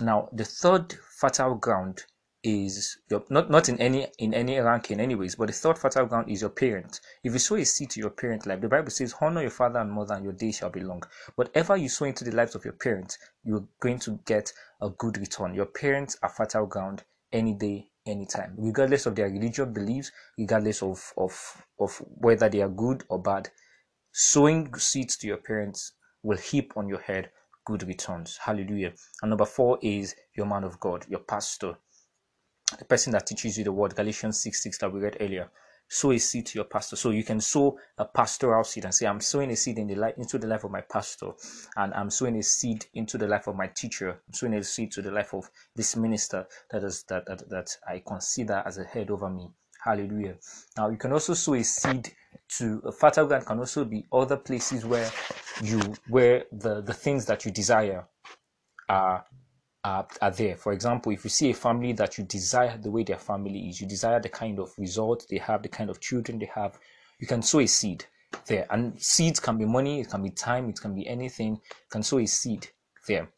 Now 0.00 0.28
the 0.32 0.44
third 0.44 0.92
fertile 0.92 1.54
ground 1.54 2.04
is 2.44 2.98
your 3.10 3.24
not 3.30 3.50
not 3.50 3.68
in 3.68 3.80
any 3.80 4.06
in 4.18 4.32
any 4.32 4.58
ranking 4.60 5.00
anyways 5.00 5.34
but 5.34 5.48
the 5.48 5.52
third 5.52 5.76
fertile 5.76 6.06
ground 6.06 6.30
is 6.30 6.40
your 6.40 6.50
parent. 6.50 7.00
If 7.24 7.32
you 7.32 7.38
sow 7.38 7.56
a 7.56 7.64
seed 7.64 7.90
to 7.90 8.00
your 8.00 8.10
parent 8.10 8.46
life 8.46 8.60
the 8.60 8.68
bible 8.68 8.90
says 8.90 9.14
honor 9.20 9.40
your 9.42 9.50
father 9.50 9.80
and 9.80 9.90
mother 9.90 10.14
and 10.14 10.22
your 10.22 10.34
days 10.34 10.58
shall 10.58 10.70
be 10.70 10.80
long. 10.80 11.02
Whatever 11.34 11.76
you 11.76 11.88
sow 11.88 12.04
into 12.04 12.22
the 12.24 12.34
lives 12.34 12.54
of 12.54 12.64
your 12.64 12.74
parents 12.74 13.18
you're 13.42 13.66
going 13.80 13.98
to 14.00 14.20
get 14.24 14.52
a 14.80 14.88
good 14.88 15.18
return. 15.18 15.52
Your 15.54 15.66
parents 15.66 16.16
are 16.22 16.28
fertile 16.28 16.66
ground 16.66 17.02
any 17.32 17.54
day 17.54 17.90
anytime 18.06 18.54
regardless 18.56 19.06
of 19.06 19.16
their 19.16 19.28
religious 19.28 19.66
beliefs 19.66 20.12
regardless 20.38 20.80
of 20.82 21.12
of 21.16 21.64
of 21.80 21.96
whether 22.06 22.48
they 22.48 22.62
are 22.62 22.68
good 22.68 23.02
or 23.08 23.20
bad. 23.20 23.50
Sowing 24.12 24.72
seeds 24.76 25.16
to 25.18 25.26
your 25.26 25.38
parents 25.38 25.92
will 26.22 26.38
heap 26.38 26.72
on 26.76 26.88
your 26.88 27.00
head 27.00 27.30
good 27.64 27.82
returns. 27.82 28.38
Hallelujah. 28.38 28.92
And 29.22 29.30
number 29.30 29.44
four 29.44 29.78
is 29.82 30.14
your 30.36 30.46
man 30.46 30.62
of 30.62 30.78
god 30.78 31.04
your 31.08 31.20
pastor 31.20 31.76
the 32.76 32.84
person 32.84 33.12
that 33.12 33.26
teaches 33.26 33.56
you 33.56 33.64
the 33.64 33.72
word, 33.72 33.94
Galatians 33.94 34.40
6 34.40 34.62
6 34.62 34.78
that 34.78 34.92
we 34.92 35.00
read 35.00 35.16
earlier. 35.20 35.50
Sow 35.90 36.12
a 36.12 36.18
seed 36.18 36.44
to 36.46 36.58
your 36.58 36.66
pastor. 36.66 36.96
So 36.96 37.10
you 37.10 37.24
can 37.24 37.40
sow 37.40 37.78
a 37.96 38.04
pastoral 38.04 38.62
seed 38.62 38.84
and 38.84 38.94
say, 38.94 39.06
I'm 39.06 39.22
sowing 39.22 39.50
a 39.50 39.56
seed 39.56 39.78
in 39.78 39.86
the 39.86 39.94
life 39.94 40.18
into 40.18 40.36
the 40.36 40.46
life 40.46 40.64
of 40.64 40.70
my 40.70 40.82
pastor, 40.82 41.30
and 41.76 41.94
I'm 41.94 42.10
sowing 42.10 42.36
a 42.36 42.42
seed 42.42 42.84
into 42.92 43.16
the 43.16 43.26
life 43.26 43.46
of 43.46 43.56
my 43.56 43.68
teacher. 43.68 44.10
I'm 44.10 44.34
sowing 44.34 44.54
a 44.54 44.62
seed 44.62 44.92
to 44.92 45.02
the 45.02 45.10
life 45.10 45.32
of 45.32 45.50
this 45.74 45.96
minister 45.96 46.46
that 46.70 46.84
is 46.84 47.04
that 47.04 47.24
that, 47.26 47.48
that 47.48 47.76
I 47.88 48.02
consider 48.06 48.62
as 48.66 48.76
a 48.76 48.84
head 48.84 49.10
over 49.10 49.30
me. 49.30 49.50
Hallelujah. 49.82 50.36
Now 50.76 50.90
you 50.90 50.98
can 50.98 51.12
also 51.12 51.32
sow 51.32 51.54
a 51.54 51.62
seed 51.62 52.12
to 52.58 52.82
a 52.84 52.92
fertile 52.92 53.26
ground 53.26 53.46
can 53.46 53.58
also 53.58 53.84
be 53.84 54.06
other 54.12 54.36
places 54.36 54.84
where 54.84 55.10
you 55.62 55.80
where 56.08 56.44
the 56.52 56.82
the 56.82 56.94
things 56.94 57.24
that 57.26 57.44
you 57.44 57.50
desire 57.50 58.06
are 58.88 59.24
are, 59.84 60.06
are 60.20 60.30
there. 60.30 60.56
For 60.56 60.72
example, 60.72 61.12
if 61.12 61.24
you 61.24 61.30
see 61.30 61.50
a 61.50 61.54
family 61.54 61.92
that 61.94 62.18
you 62.18 62.24
desire 62.24 62.78
the 62.78 62.90
way 62.90 63.04
their 63.04 63.18
family 63.18 63.68
is, 63.68 63.80
you 63.80 63.86
desire 63.86 64.20
the 64.20 64.28
kind 64.28 64.58
of 64.58 64.70
result 64.78 65.26
they 65.30 65.38
have, 65.38 65.62
the 65.62 65.68
kind 65.68 65.90
of 65.90 66.00
children 66.00 66.38
they 66.38 66.50
have, 66.54 66.78
you 67.18 67.26
can 67.26 67.42
sow 67.42 67.60
a 67.60 67.66
seed 67.66 68.04
there. 68.46 68.66
And 68.70 69.00
seeds 69.00 69.40
can 69.40 69.56
be 69.58 69.64
money, 69.64 70.00
it 70.00 70.10
can 70.10 70.22
be 70.22 70.30
time, 70.30 70.68
it 70.68 70.80
can 70.80 70.94
be 70.94 71.06
anything. 71.06 71.52
You 71.52 71.88
can 71.90 72.02
sow 72.02 72.18
a 72.18 72.26
seed 72.26 72.68
there. 73.06 73.28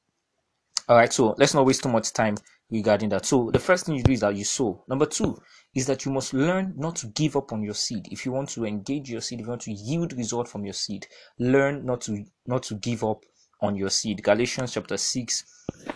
All 0.88 0.96
right, 0.96 1.12
so 1.12 1.34
let's 1.38 1.54
not 1.54 1.66
waste 1.66 1.82
too 1.82 1.88
much 1.88 2.12
time 2.12 2.36
regarding 2.70 3.08
that. 3.10 3.26
So 3.26 3.50
the 3.52 3.58
first 3.58 3.86
thing 3.86 3.96
you 3.96 4.02
do 4.02 4.12
is 4.12 4.20
that 4.20 4.34
you 4.34 4.44
sow. 4.44 4.82
Number 4.88 5.06
two 5.06 5.40
is 5.74 5.86
that 5.86 6.04
you 6.04 6.12
must 6.12 6.34
learn 6.34 6.74
not 6.76 6.96
to 6.96 7.06
give 7.08 7.36
up 7.36 7.52
on 7.52 7.62
your 7.62 7.74
seed. 7.74 8.08
If 8.10 8.26
you 8.26 8.32
want 8.32 8.48
to 8.50 8.64
engage 8.64 9.08
your 9.08 9.20
seed, 9.20 9.40
if 9.40 9.46
you 9.46 9.50
want 9.50 9.62
to 9.62 9.72
yield 9.72 10.12
result 10.14 10.48
from 10.48 10.64
your 10.64 10.72
seed, 10.72 11.06
learn 11.38 11.84
not 11.84 12.00
to 12.02 12.24
not 12.46 12.62
to 12.64 12.74
give 12.74 13.04
up 13.04 13.24
on 13.62 13.76
your 13.76 13.90
seed. 13.90 14.22
Galatians 14.22 14.72
chapter 14.74 14.96
6, 14.96 15.44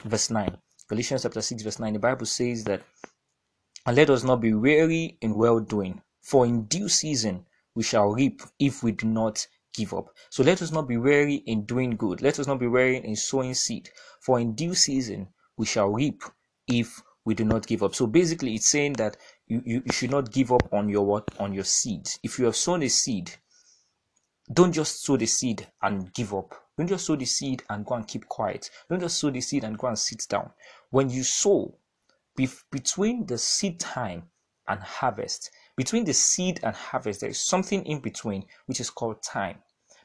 verse 0.04 0.30
9. 0.30 0.56
Galatians 0.88 1.22
chapter 1.22 1.40
6, 1.40 1.62
verse 1.62 1.78
9. 1.78 1.92
The 1.92 1.98
Bible 1.98 2.26
says 2.26 2.64
that 2.64 2.82
And 3.86 3.96
let 3.96 4.10
us 4.10 4.24
not 4.24 4.40
be 4.40 4.54
weary 4.54 5.18
in 5.20 5.34
well 5.34 5.60
doing, 5.60 6.02
for 6.22 6.46
in 6.46 6.64
due 6.64 6.88
season 6.88 7.46
we 7.74 7.82
shall 7.82 8.08
reap 8.08 8.42
if 8.58 8.82
we 8.82 8.92
do 8.92 9.06
not 9.06 9.46
give 9.74 9.92
up. 9.92 10.08
So 10.30 10.42
let 10.42 10.62
us 10.62 10.70
not 10.70 10.88
be 10.88 10.96
weary 10.96 11.36
in 11.46 11.64
doing 11.64 11.96
good. 11.96 12.22
Let 12.22 12.38
us 12.38 12.46
not 12.46 12.60
be 12.60 12.68
weary 12.68 12.98
in 12.98 13.16
sowing 13.16 13.54
seed, 13.54 13.90
for 14.20 14.38
in 14.38 14.54
due 14.54 14.74
season 14.74 15.28
we 15.56 15.66
shall 15.66 15.88
reap 15.88 16.22
if 16.68 17.02
we 17.24 17.34
do 17.34 17.44
not 17.44 17.66
give 17.66 17.82
up. 17.82 17.94
So 17.94 18.06
basically, 18.06 18.54
it's 18.54 18.68
saying 18.68 18.94
that 18.94 19.16
you, 19.46 19.62
you, 19.64 19.82
should 19.90 20.10
not 20.10 20.30
give 20.32 20.52
up 20.52 20.72
on 20.72 20.88
your 20.88 21.04
what 21.04 21.24
on 21.38 21.52
your 21.52 21.64
seed. 21.64 22.08
If 22.22 22.38
you 22.38 22.44
have 22.46 22.56
sown 22.56 22.82
a 22.82 22.88
seed, 22.88 23.30
don't 24.52 24.72
just 24.72 25.02
sow 25.02 25.16
the 25.16 25.26
seed 25.26 25.66
and 25.82 26.12
give 26.12 26.34
up. 26.34 26.54
Don't 26.76 26.88
just 26.88 27.06
sow 27.06 27.16
the 27.16 27.24
seed 27.24 27.62
and 27.70 27.86
go 27.86 27.94
and 27.94 28.06
keep 28.06 28.28
quiet. 28.28 28.70
Don't 28.88 29.00
just 29.00 29.18
sow 29.18 29.30
the 29.30 29.40
seed 29.40 29.64
and 29.64 29.78
go 29.78 29.86
and 29.86 29.98
sit 29.98 30.26
down. 30.28 30.50
When 30.90 31.08
you 31.08 31.22
sow, 31.22 31.78
between 32.70 33.26
the 33.26 33.38
seed 33.38 33.78
time 33.78 34.24
and 34.66 34.80
harvest, 34.80 35.50
between 35.76 36.04
the 36.04 36.14
seed 36.14 36.60
and 36.62 36.74
harvest, 36.74 37.20
there 37.20 37.30
is 37.30 37.38
something 37.38 37.84
in 37.86 38.00
between 38.00 38.44
which 38.66 38.80
is 38.80 38.90
called 38.90 39.22
time. 39.22 39.58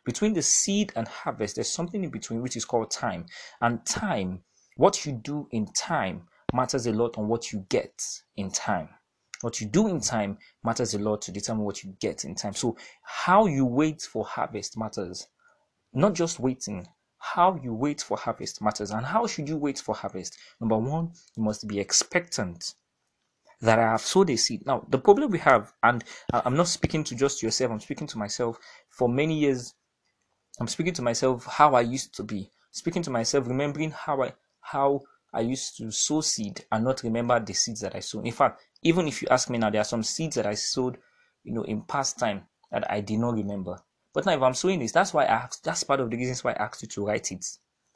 Between 0.06 0.34
the 0.34 0.42
seed 0.42 0.94
and 0.96 1.08
harvest, 1.08 1.56
there's 1.56 1.72
something 1.72 2.04
in 2.04 2.10
between 2.10 2.42
which 2.42 2.56
is 2.56 2.66
called 2.66 2.92
time. 2.92 3.26
And 3.62 3.86
time, 3.86 4.44
what 4.76 5.06
you 5.06 5.12
do 5.12 5.48
in 5.52 5.68
time, 5.74 6.28
matters 6.54 6.88
a 6.88 6.94
lot 6.94 7.18
on 7.18 7.28
what 7.28 7.52
you 7.52 7.66
get 7.70 8.04
in 8.36 8.52
time. 8.52 8.90
What 9.42 9.62
you 9.62 9.68
do 9.68 9.88
in 9.88 10.02
time 10.02 10.38
matters 10.64 10.94
a 10.94 11.00
lot 11.00 11.22
to 11.24 11.32
determine 11.32 11.64
what 11.64 11.84
you 11.84 11.96
get 12.00 12.26
in 12.26 12.36
time. 12.36 12.54
So, 12.54 12.78
how 13.04 13.46
you 13.46 13.66
wait 13.66 14.02
for 14.02 14.26
harvest 14.26 14.78
matters. 14.78 15.28
Not 15.93 16.13
just 16.13 16.39
waiting, 16.39 16.88
how 17.17 17.60
you 17.62 17.74
wait 17.74 18.01
for 18.01 18.17
harvest 18.17 18.62
matters. 18.62 18.91
And 18.91 19.05
how 19.05 19.27
should 19.27 19.50
you 19.50 19.58
wait 19.58 19.79
for 19.79 19.96
harvest? 19.96 20.38
Number 20.60 20.77
one, 20.77 21.12
you 21.36 21.43
must 21.43 21.67
be 21.67 21.79
expectant 21.79 22.75
that 23.62 23.79
I 23.79 23.91
have 23.91 24.01
sowed 24.01 24.29
a 24.29 24.38
seed. 24.38 24.65
Now, 24.65 24.86
the 24.89 24.98
problem 24.98 25.31
we 25.31 25.39
have, 25.39 25.74
and 25.84 26.03
I'm 26.31 26.55
not 26.55 26.67
speaking 26.67 27.03
to 27.05 27.15
just 27.15 27.43
yourself, 27.43 27.72
I'm 27.72 27.79
speaking 27.79 28.08
to 28.08 28.17
myself. 28.17 28.58
For 28.89 29.10
many 29.10 29.38
years, 29.38 29.74
I'm 30.60 30.67
speaking 30.67 30.93
to 30.93 31.01
myself 31.01 31.46
how 31.46 31.75
I 31.75 31.81
used 31.81 32.15
to 32.15 32.24
be. 32.24 32.51
Speaking 32.72 33.01
to 33.03 33.10
myself, 33.10 33.48
remembering 33.48 33.91
how 33.91 34.22
I 34.22 34.34
how 34.62 35.01
I 35.34 35.41
used 35.41 35.77
to 35.77 35.91
sow 35.91 36.22
seed 36.22 36.65
and 36.72 36.84
not 36.84 37.03
remember 37.03 37.39
the 37.39 37.53
seeds 37.53 37.81
that 37.81 37.96
I 37.96 38.00
sowed. 38.00 38.25
In 38.25 38.31
fact, 38.31 38.62
even 38.84 39.08
if 39.08 39.22
you 39.22 39.27
ask 39.29 39.50
me 39.50 39.58
now, 39.58 39.69
there 39.69 39.81
are 39.81 39.86
some 39.86 40.03
seeds 40.03 40.36
that 40.36 40.46
I 40.46 40.53
sowed, 40.53 40.98
you 41.43 41.53
know, 41.53 41.63
in 41.63 41.81
past 41.81 42.19
time 42.19 42.43
that 42.72 42.89
I 42.89 43.01
did 43.01 43.19
not 43.19 43.36
remember. 43.36 43.79
But 44.13 44.25
now, 44.25 44.34
if 44.34 44.42
I'm 44.42 44.54
sowing 44.54 44.80
this, 44.80 44.92
that's 44.92 45.13
why 45.13 45.24
I 45.25 45.28
asked. 45.28 45.63
That's 45.63 45.84
part 45.84 46.00
of 46.00 46.10
the 46.10 46.18
reasons 46.18 46.44
why 46.44 46.51
I 46.54 46.63
asked 46.63 46.82
you 46.82 46.88
to 46.88 47.06
write 47.06 47.32
it, 47.32 47.46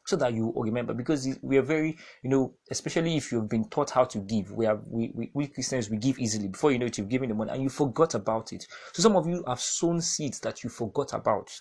so 0.06 0.16
that 0.18 0.34
you 0.34 0.54
remember. 0.56 0.94
Because 0.94 1.28
we 1.42 1.58
are 1.58 1.64
very, 1.64 1.98
you 2.22 2.30
know, 2.30 2.54
especially 2.70 3.18
if 3.18 3.32
you've 3.32 3.50
been 3.50 3.68
taught 3.70 3.90
how 3.90 4.04
to 4.06 4.20
give. 4.20 4.52
We 4.52 4.68
are 4.68 4.80
we, 4.86 5.12
we, 5.16 5.32
we 5.34 5.48
Christians 5.48 5.90
we 5.90 5.98
give 5.98 6.20
easily. 6.20 6.50
Before 6.50 6.72
you 6.72 6.78
know 6.78 6.86
it, 6.86 6.98
you've 6.98 7.10
given 7.10 7.30
the 7.30 7.36
money 7.36 7.52
and 7.52 7.64
you 7.64 7.70
forgot 7.70 8.14
about 8.14 8.54
it. 8.54 8.68
So 8.94 9.02
some 9.02 9.16
of 9.16 9.28
you 9.28 9.44
have 9.48 9.60
sown 9.60 10.02
seeds 10.02 10.40
that 10.42 10.64
you 10.64 10.70
forgot 10.70 11.14
about. 11.14 11.60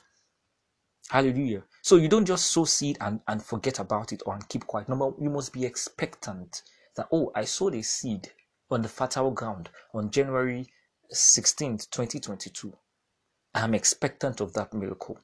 Hallelujah. 1.09 1.65
So 1.83 1.97
you 1.97 2.09
don't 2.09 2.27
just 2.27 2.51
sow 2.51 2.65
seed 2.65 2.99
and, 3.01 3.21
and 3.27 3.43
forget 3.43 3.79
about 3.79 4.13
it 4.13 4.23
or 4.27 4.35
and 4.35 4.49
keep 4.49 4.67
quiet. 4.67 4.89
Number 4.89 5.13
you 5.19 5.31
must 5.31 5.53
be 5.53 5.65
expectant 5.65 6.63
that 6.97 7.09
oh 7.11 7.33
I 7.35 7.45
sowed 7.45 7.75
a 7.75 7.83
seed 7.83 8.31
on 8.71 8.83
the 8.83 8.89
fertile 8.89 9.31
ground 9.31 9.71
on 9.95 10.11
January 10.11 10.69
16th, 11.13 11.91
2022. 11.91 12.73
I'm 13.55 13.75
expectant 13.75 14.41
of 14.41 14.53
that 14.55 14.73
miracle. 14.73 15.19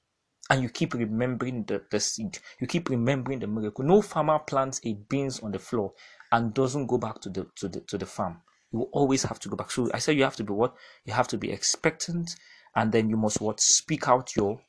And 0.50 0.62
you 0.62 0.68
keep 0.70 0.94
remembering 0.94 1.64
the, 1.64 1.82
the 1.90 2.00
seed. 2.00 2.38
You 2.60 2.66
keep 2.66 2.88
remembering 2.88 3.40
the 3.40 3.46
miracle. 3.46 3.84
No 3.84 4.00
farmer 4.00 4.38
plants 4.38 4.80
a 4.84 4.94
beans 4.94 5.40
on 5.40 5.52
the 5.52 5.58
floor 5.58 5.92
and 6.32 6.54
doesn't 6.54 6.86
go 6.86 6.98
back 6.98 7.20
to 7.20 7.28
the 7.28 7.46
to 7.56 7.68
the 7.68 7.80
to 7.82 7.98
the 7.98 8.06
farm. 8.06 8.40
You 8.72 8.82
always 8.92 9.22
have 9.24 9.38
to 9.40 9.48
go 9.48 9.56
back. 9.56 9.70
So 9.70 9.90
I 9.92 9.98
said 9.98 10.16
you 10.16 10.24
have 10.24 10.36
to 10.36 10.44
be 10.44 10.52
what? 10.52 10.74
You 11.04 11.12
have 11.12 11.28
to 11.28 11.38
be 11.38 11.50
expectant 11.50 12.34
and 12.74 12.92
then 12.92 13.10
you 13.10 13.16
must 13.16 13.40
what 13.40 13.60
speak 13.60 14.08
out 14.08 14.36
your 14.36 14.60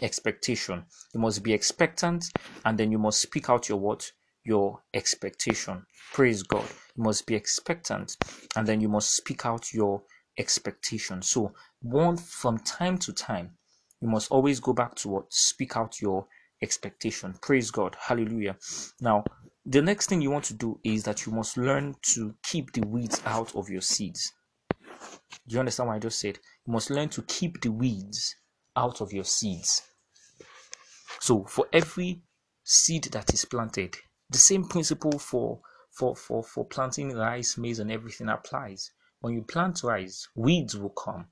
expectation. 0.00 0.84
You 1.14 1.20
must 1.20 1.42
be 1.42 1.52
expectant 1.52 2.26
and 2.64 2.78
then 2.78 2.90
you 2.92 2.98
must 2.98 3.20
speak 3.20 3.48
out 3.48 3.68
your 3.68 3.78
what? 3.78 4.10
Your 4.44 4.82
expectation. 4.92 5.86
Praise 6.12 6.42
God. 6.42 6.66
You 6.96 7.04
must 7.04 7.26
be 7.26 7.34
expectant 7.34 8.16
and 8.56 8.66
then 8.66 8.80
you 8.80 8.88
must 8.88 9.14
speak 9.14 9.46
out 9.46 9.72
your 9.72 10.02
expectation. 10.38 11.22
So, 11.22 11.52
one 11.80 12.16
from 12.16 12.58
time 12.58 12.98
to 12.98 13.12
time, 13.12 13.56
you 14.00 14.08
must 14.08 14.30
always 14.30 14.60
go 14.60 14.72
back 14.72 14.94
to 14.96 15.08
what? 15.08 15.32
Speak 15.32 15.76
out 15.76 16.00
your 16.00 16.26
expectation. 16.62 17.34
Praise 17.40 17.70
God. 17.70 17.96
Hallelujah. 18.00 18.56
Now, 19.00 19.24
the 19.64 19.82
next 19.82 20.08
thing 20.08 20.20
you 20.20 20.30
want 20.30 20.44
to 20.46 20.54
do 20.54 20.80
is 20.82 21.04
that 21.04 21.24
you 21.26 21.32
must 21.32 21.56
learn 21.56 21.94
to 22.14 22.34
keep 22.42 22.72
the 22.72 22.86
weeds 22.86 23.20
out 23.24 23.54
of 23.54 23.68
your 23.68 23.80
seeds. 23.80 24.32
Do 25.48 25.54
you 25.54 25.60
understand 25.60 25.88
what 25.88 25.96
I 25.96 26.00
just 26.00 26.20
said? 26.20 26.38
You 26.66 26.72
must 26.72 26.90
learn 26.90 27.08
to 27.10 27.22
keep 27.22 27.60
the 27.60 27.70
weeds 27.70 28.34
out 28.76 29.00
of 29.00 29.12
your 29.12 29.24
seeds. 29.24 29.82
So 31.20 31.44
for 31.44 31.66
every 31.72 32.22
seed 32.64 33.04
that 33.12 33.32
is 33.32 33.44
planted, 33.44 33.96
the 34.30 34.38
same 34.38 34.64
principle 34.64 35.18
for 35.18 35.60
for 35.90 36.16
for 36.16 36.42
for 36.42 36.64
planting 36.64 37.14
rice, 37.14 37.58
maize, 37.58 37.78
and 37.78 37.92
everything 37.92 38.28
applies. 38.28 38.90
When 39.22 39.34
you 39.34 39.42
plant 39.42 39.82
rice, 39.84 40.28
weeds 40.34 40.76
will 40.76 40.90
come. 40.90 41.28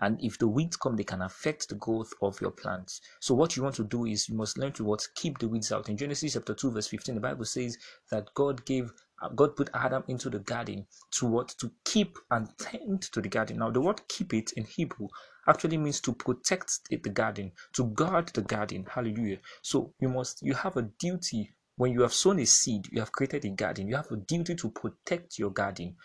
And 0.00 0.18
if 0.22 0.38
the 0.38 0.48
weeds 0.48 0.76
come, 0.76 0.96
they 0.96 1.04
can 1.04 1.20
affect 1.20 1.68
the 1.68 1.74
growth 1.74 2.12
of 2.22 2.40
your 2.40 2.50
plants. 2.50 3.00
So 3.20 3.34
what 3.34 3.54
you 3.54 3.62
want 3.62 3.74
to 3.76 3.84
do 3.84 4.06
is 4.06 4.28
you 4.28 4.34
must 4.34 4.56
learn 4.56 4.72
to 4.72 4.84
what 4.84 5.06
keep 5.14 5.38
the 5.38 5.48
weeds 5.48 5.70
out. 5.70 5.88
In 5.88 5.96
Genesis 5.96 6.32
chapter 6.32 6.54
2, 6.54 6.72
verse 6.72 6.88
15, 6.88 7.14
the 7.14 7.20
Bible 7.20 7.44
says 7.44 7.76
that 8.10 8.32
God 8.34 8.64
gave 8.64 8.92
God 9.34 9.56
put 9.56 9.70
Adam 9.74 10.04
into 10.08 10.28
the 10.28 10.40
garden 10.40 10.86
to 11.12 11.26
what 11.26 11.48
to 11.60 11.70
keep 11.84 12.18
and 12.30 12.48
tend 12.58 13.02
to 13.02 13.20
the 13.20 13.28
garden. 13.28 13.58
Now 13.58 13.70
the 13.70 13.80
word 13.80 14.06
keep 14.08 14.34
it 14.34 14.52
in 14.52 14.64
Hebrew 14.64 15.08
actually 15.46 15.76
means 15.76 16.00
to 16.00 16.12
protect 16.12 16.80
the 16.90 17.10
garden, 17.10 17.52
to 17.74 17.84
guard 17.84 18.28
the 18.28 18.42
garden. 18.42 18.86
Hallelujah. 18.90 19.38
So 19.62 19.94
you 20.00 20.08
must 20.08 20.42
you 20.42 20.54
have 20.54 20.76
a 20.76 20.82
duty 20.82 21.54
when 21.76 21.92
you 21.92 22.02
have 22.02 22.12
sown 22.12 22.38
a 22.38 22.46
seed, 22.46 22.86
you 22.92 23.00
have 23.00 23.12
created 23.12 23.44
a 23.44 23.50
garden, 23.50 23.88
you 23.88 23.96
have 23.96 24.10
a 24.12 24.16
duty 24.16 24.54
to 24.54 24.70
protect 24.70 25.38
your 25.38 25.50
garden, 25.50 25.96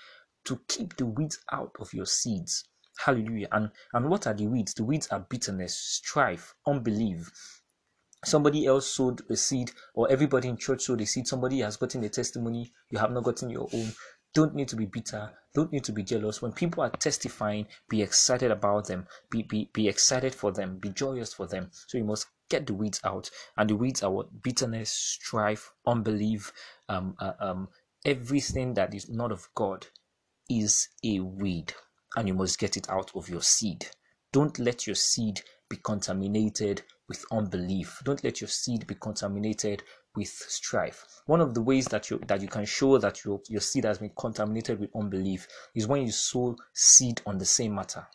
to 0.46 0.60
keep 0.68 0.98
the 0.98 1.06
weeds 1.06 1.40
out 1.52 1.76
of 1.80 1.94
your 1.94 2.06
seeds. 2.06 2.66
Hallelujah. 3.06 3.48
And 3.52 3.72
and 3.94 4.10
what 4.10 4.28
are 4.28 4.34
the 4.34 4.48
weeds? 4.48 4.74
The 4.74 4.84
weeds 4.84 5.08
are 5.08 5.26
bitterness, 5.30 5.78
strife, 5.78 6.54
unbelief. 6.68 7.32
Somebody 8.26 8.66
else 8.66 8.92
sowed 8.92 9.22
a 9.30 9.38
seed, 9.38 9.72
or 9.94 10.12
everybody 10.12 10.50
in 10.50 10.58
church 10.58 10.82
sowed 10.84 11.00
a 11.00 11.06
seed. 11.06 11.26
Somebody 11.26 11.62
has 11.62 11.78
gotten 11.78 12.04
a 12.04 12.10
testimony, 12.10 12.74
you 12.90 13.00
have 13.00 13.12
not 13.12 13.24
gotten 13.24 13.50
your 13.50 13.70
own. 13.72 13.94
Don't 14.34 14.54
need 14.54 14.68
to 14.68 14.76
be 14.76 14.86
bitter, 14.86 15.32
don't 15.56 15.72
need 15.72 15.86
to 15.86 15.94
be 15.94 16.04
jealous. 16.04 16.42
When 16.42 16.52
people 16.52 16.84
are 16.84 16.90
testifying, 16.90 17.68
be 17.90 18.02
excited 18.02 18.52
about 18.52 18.88
them, 18.88 19.08
be, 19.32 19.44
be, 19.44 19.70
be 19.74 19.88
excited 19.88 20.36
for 20.36 20.52
them, 20.52 20.78
be 20.78 20.90
joyous 20.90 21.34
for 21.34 21.48
them. 21.48 21.72
So 21.88 21.98
you 21.98 22.04
must 22.04 22.28
get 22.50 22.68
the 22.68 22.74
weeds 22.74 23.00
out. 23.04 23.32
And 23.58 23.70
the 23.70 23.76
weeds 23.76 24.04
are 24.04 24.12
what? 24.12 24.44
Bitterness, 24.44 24.92
strife, 24.92 25.72
unbelief, 25.88 26.52
um, 26.90 27.16
uh, 27.20 27.34
um, 27.40 27.70
everything 28.06 28.74
that 28.76 28.94
is 28.94 29.10
not 29.10 29.32
of 29.32 29.48
God 29.56 29.88
is 30.50 30.90
a 31.04 31.20
weed 31.20 31.74
and 32.16 32.28
you 32.28 32.34
must 32.34 32.60
get 32.60 32.78
it 32.78 32.90
out 32.90 33.12
of 33.16 33.30
your 33.30 33.42
seed. 33.42 33.88
Don't 34.32 34.58
let 34.60 34.88
your 34.88 34.96
seed 34.96 35.42
be 35.70 35.78
contaminated 35.78 36.82
with 37.08 37.26
unbelief. 37.32 38.02
Don't 38.04 38.24
let 38.24 38.42
your 38.42 38.48
seed 38.48 38.88
be 38.88 38.96
contaminated 38.96 39.84
with 40.16 40.30
strife. 40.30 41.06
One 41.26 41.42
of 41.42 41.54
the 41.54 41.62
ways 41.62 41.86
that 41.88 42.10
you 42.10 42.20
that 42.28 42.42
you 42.42 42.48
can 42.48 42.66
show 42.66 42.98
that 42.98 43.24
your, 43.24 43.42
your 43.48 43.62
seed 43.62 43.86
has 43.86 44.00
been 44.00 44.12
contaminated 44.18 44.80
with 44.80 44.90
unbelief 44.96 45.48
is 45.76 45.88
when 45.88 46.06
you 46.06 46.12
sow 46.12 46.56
seed 46.74 47.22
on 47.26 47.38
the 47.38 47.46
same 47.46 47.76
matter. 47.76 48.08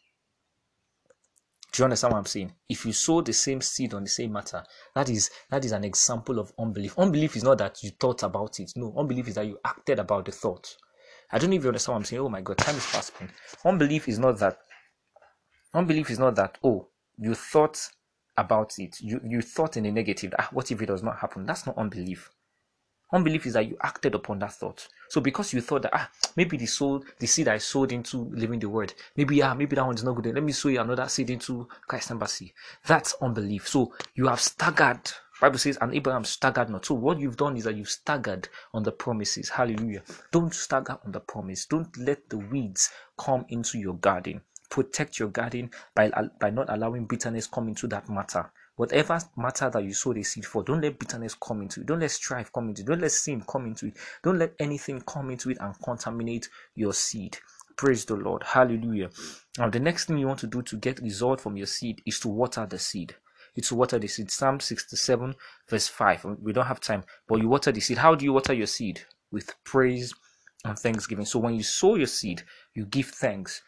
Do 1.72 1.82
you 1.82 1.84
understand 1.84 2.12
what 2.12 2.18
I'm 2.18 2.26
saying? 2.26 2.52
If 2.68 2.86
you 2.86 2.92
sow 2.92 3.20
the 3.20 3.32
same 3.32 3.60
seed 3.60 3.94
on 3.94 4.04
the 4.04 4.10
same 4.10 4.32
matter, 4.32 4.62
that 4.94 5.08
is 5.08 5.30
that 5.50 5.64
is 5.64 5.72
an 5.72 5.84
example 5.84 6.38
of 6.38 6.52
unbelief. 6.58 6.96
Unbelief 6.98 7.36
is 7.36 7.42
not 7.42 7.58
that 7.58 7.82
you 7.82 7.90
thought 7.90 8.22
about 8.22 8.60
it. 8.60 8.72
No, 8.76 8.94
unbelief 8.96 9.28
is 9.28 9.34
that 9.34 9.46
you 9.46 9.58
acted 9.64 9.98
about 9.98 10.26
the 10.26 10.32
thought. 10.32 10.76
I 11.30 11.38
don't 11.38 11.52
you 11.52 11.66
understand 11.66 11.94
what 11.94 11.98
I'm 11.98 12.04
saying. 12.04 12.22
Oh 12.22 12.28
my 12.28 12.40
god, 12.40 12.58
time 12.58 12.76
is 12.76 12.82
spent. 12.82 13.30
Unbelief 13.64 14.08
is 14.08 14.18
not 14.18 14.38
that. 14.38 14.58
Unbelief 15.72 16.10
is 16.10 16.18
not 16.18 16.36
that. 16.36 16.58
Oh, 16.62 16.88
you 17.18 17.34
thought 17.34 17.78
about 18.36 18.78
it. 18.78 19.00
You 19.00 19.20
you 19.24 19.42
thought 19.42 19.76
in 19.76 19.86
a 19.86 19.92
negative. 19.92 20.34
Ah, 20.38 20.48
what 20.52 20.70
if 20.70 20.80
it 20.80 20.86
does 20.86 21.02
not 21.02 21.18
happen? 21.18 21.46
That's 21.46 21.66
not 21.66 21.76
unbelief. 21.76 22.30
Unbelief 23.12 23.46
is 23.46 23.52
that 23.52 23.68
you 23.68 23.76
acted 23.82 24.14
upon 24.14 24.38
that 24.40 24.52
thought. 24.54 24.88
So 25.08 25.20
because 25.20 25.52
you 25.52 25.60
thought 25.60 25.82
that 25.82 25.92
ah 25.94 26.10
maybe 26.36 26.56
the 26.56 26.66
soul 26.66 27.04
the 27.18 27.26
seed 27.26 27.48
I 27.48 27.58
sowed 27.58 27.92
into 27.92 28.24
living 28.32 28.58
the 28.58 28.68
word 28.68 28.92
maybe 29.16 29.40
ah 29.42 29.54
maybe 29.54 29.76
that 29.76 29.86
one 29.86 29.94
is 29.94 30.04
not 30.04 30.16
good. 30.16 30.34
Let 30.34 30.42
me 30.42 30.52
sow 30.52 30.68
another 30.68 31.08
seed 31.08 31.30
into 31.30 31.68
Christ 31.86 32.10
embassy. 32.10 32.54
That's 32.86 33.14
unbelief. 33.20 33.68
So 33.68 33.92
you 34.14 34.26
have 34.26 34.40
staggered 34.40 35.10
Bible 35.40 35.58
says, 35.58 35.78
and 35.80 35.94
Abraham 35.94 36.24
staggered 36.24 36.70
not. 36.70 36.86
So 36.86 36.94
what 36.94 37.18
you've 37.18 37.36
done 37.36 37.56
is 37.56 37.64
that 37.64 37.74
you've 37.74 37.90
staggered 37.90 38.48
on 38.72 38.82
the 38.82 38.92
promises. 38.92 39.48
Hallelujah. 39.48 40.02
Don't 40.30 40.54
stagger 40.54 40.98
on 41.04 41.12
the 41.12 41.20
promise. 41.20 41.66
Don't 41.66 41.96
let 41.98 42.28
the 42.30 42.38
weeds 42.38 42.90
come 43.18 43.44
into 43.48 43.78
your 43.78 43.94
garden. 43.94 44.40
Protect 44.70 45.18
your 45.18 45.28
garden 45.28 45.70
by, 45.94 46.10
by 46.40 46.50
not 46.50 46.70
allowing 46.70 47.06
bitterness 47.06 47.46
come 47.46 47.68
into 47.68 47.86
that 47.88 48.08
matter. 48.08 48.50
Whatever 48.76 49.20
matter 49.36 49.70
that 49.70 49.84
you 49.84 49.92
sow 49.94 50.12
the 50.12 50.24
seed 50.24 50.44
for, 50.44 50.64
don't 50.64 50.80
let 50.80 50.98
bitterness 50.98 51.34
come 51.34 51.62
into 51.62 51.80
it. 51.80 51.86
Don't 51.86 52.00
let 52.00 52.10
strife 52.10 52.52
come 52.52 52.68
into 52.68 52.82
it. 52.82 52.86
Don't 52.86 53.00
let 53.00 53.12
sin 53.12 53.42
come 53.48 53.66
into 53.66 53.86
it. 53.86 53.96
Don't 54.22 54.38
let 54.38 54.54
anything 54.58 55.00
come 55.02 55.30
into 55.30 55.50
it 55.50 55.58
and 55.60 55.74
contaminate 55.80 56.48
your 56.74 56.92
seed. 56.92 57.38
Praise 57.76 58.04
the 58.04 58.16
Lord. 58.16 58.42
Hallelujah. 58.42 59.10
Now, 59.58 59.68
the 59.68 59.80
next 59.80 60.06
thing 60.06 60.18
you 60.18 60.26
want 60.26 60.40
to 60.40 60.46
do 60.48 60.62
to 60.62 60.76
get 60.76 61.00
result 61.00 61.40
from 61.40 61.56
your 61.56 61.66
seed 61.66 62.02
is 62.06 62.18
to 62.20 62.28
water 62.28 62.66
the 62.66 62.78
seed. 62.78 63.14
It's 63.56 63.72
water 63.72 63.98
the 63.98 64.08
seed. 64.08 64.30
Psalm 64.30 64.60
67, 64.60 65.34
verse 65.68 65.88
5. 65.88 66.24
Um, 66.24 66.38
we 66.42 66.52
don't 66.52 66.66
have 66.66 66.80
time, 66.80 67.04
but 67.28 67.40
you 67.40 67.48
water 67.48 67.72
the 67.72 67.80
seed. 67.80 67.98
How 67.98 68.14
do 68.14 68.24
you 68.24 68.32
water 68.32 68.52
your 68.52 68.66
seed? 68.66 69.02
With 69.30 69.54
praise 69.64 70.14
and 70.64 70.78
thanksgiving. 70.78 71.24
So 71.24 71.38
when 71.38 71.54
you 71.54 71.62
sow 71.62 71.96
your 71.96 72.06
seed, 72.06 72.42
you 72.74 72.86
give 72.86 73.06
thanks 73.06 73.62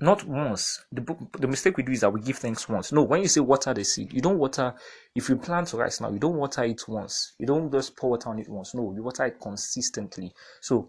not 0.00 0.24
once. 0.24 0.84
The 0.90 1.02
the 1.38 1.46
mistake 1.46 1.76
we 1.76 1.82
do 1.82 1.92
is 1.92 2.00
that 2.00 2.12
we 2.12 2.20
give 2.20 2.38
thanks 2.38 2.68
once. 2.68 2.90
No, 2.90 3.02
when 3.02 3.22
you 3.22 3.28
say 3.28 3.40
water 3.40 3.74
the 3.74 3.84
seed, 3.84 4.12
you 4.12 4.20
don't 4.20 4.38
water. 4.38 4.74
If 5.14 5.28
you 5.28 5.36
plant 5.36 5.72
rice 5.74 6.00
now, 6.00 6.10
you 6.10 6.18
don't 6.18 6.36
water 6.36 6.64
it 6.64 6.88
once. 6.88 7.34
You 7.38 7.46
don't 7.46 7.70
just 7.70 7.96
pour 7.96 8.10
water 8.10 8.30
on 8.30 8.38
it 8.38 8.48
once. 8.48 8.74
No, 8.74 8.92
you 8.94 9.02
water 9.02 9.26
it 9.26 9.38
consistently. 9.40 10.32
So 10.60 10.88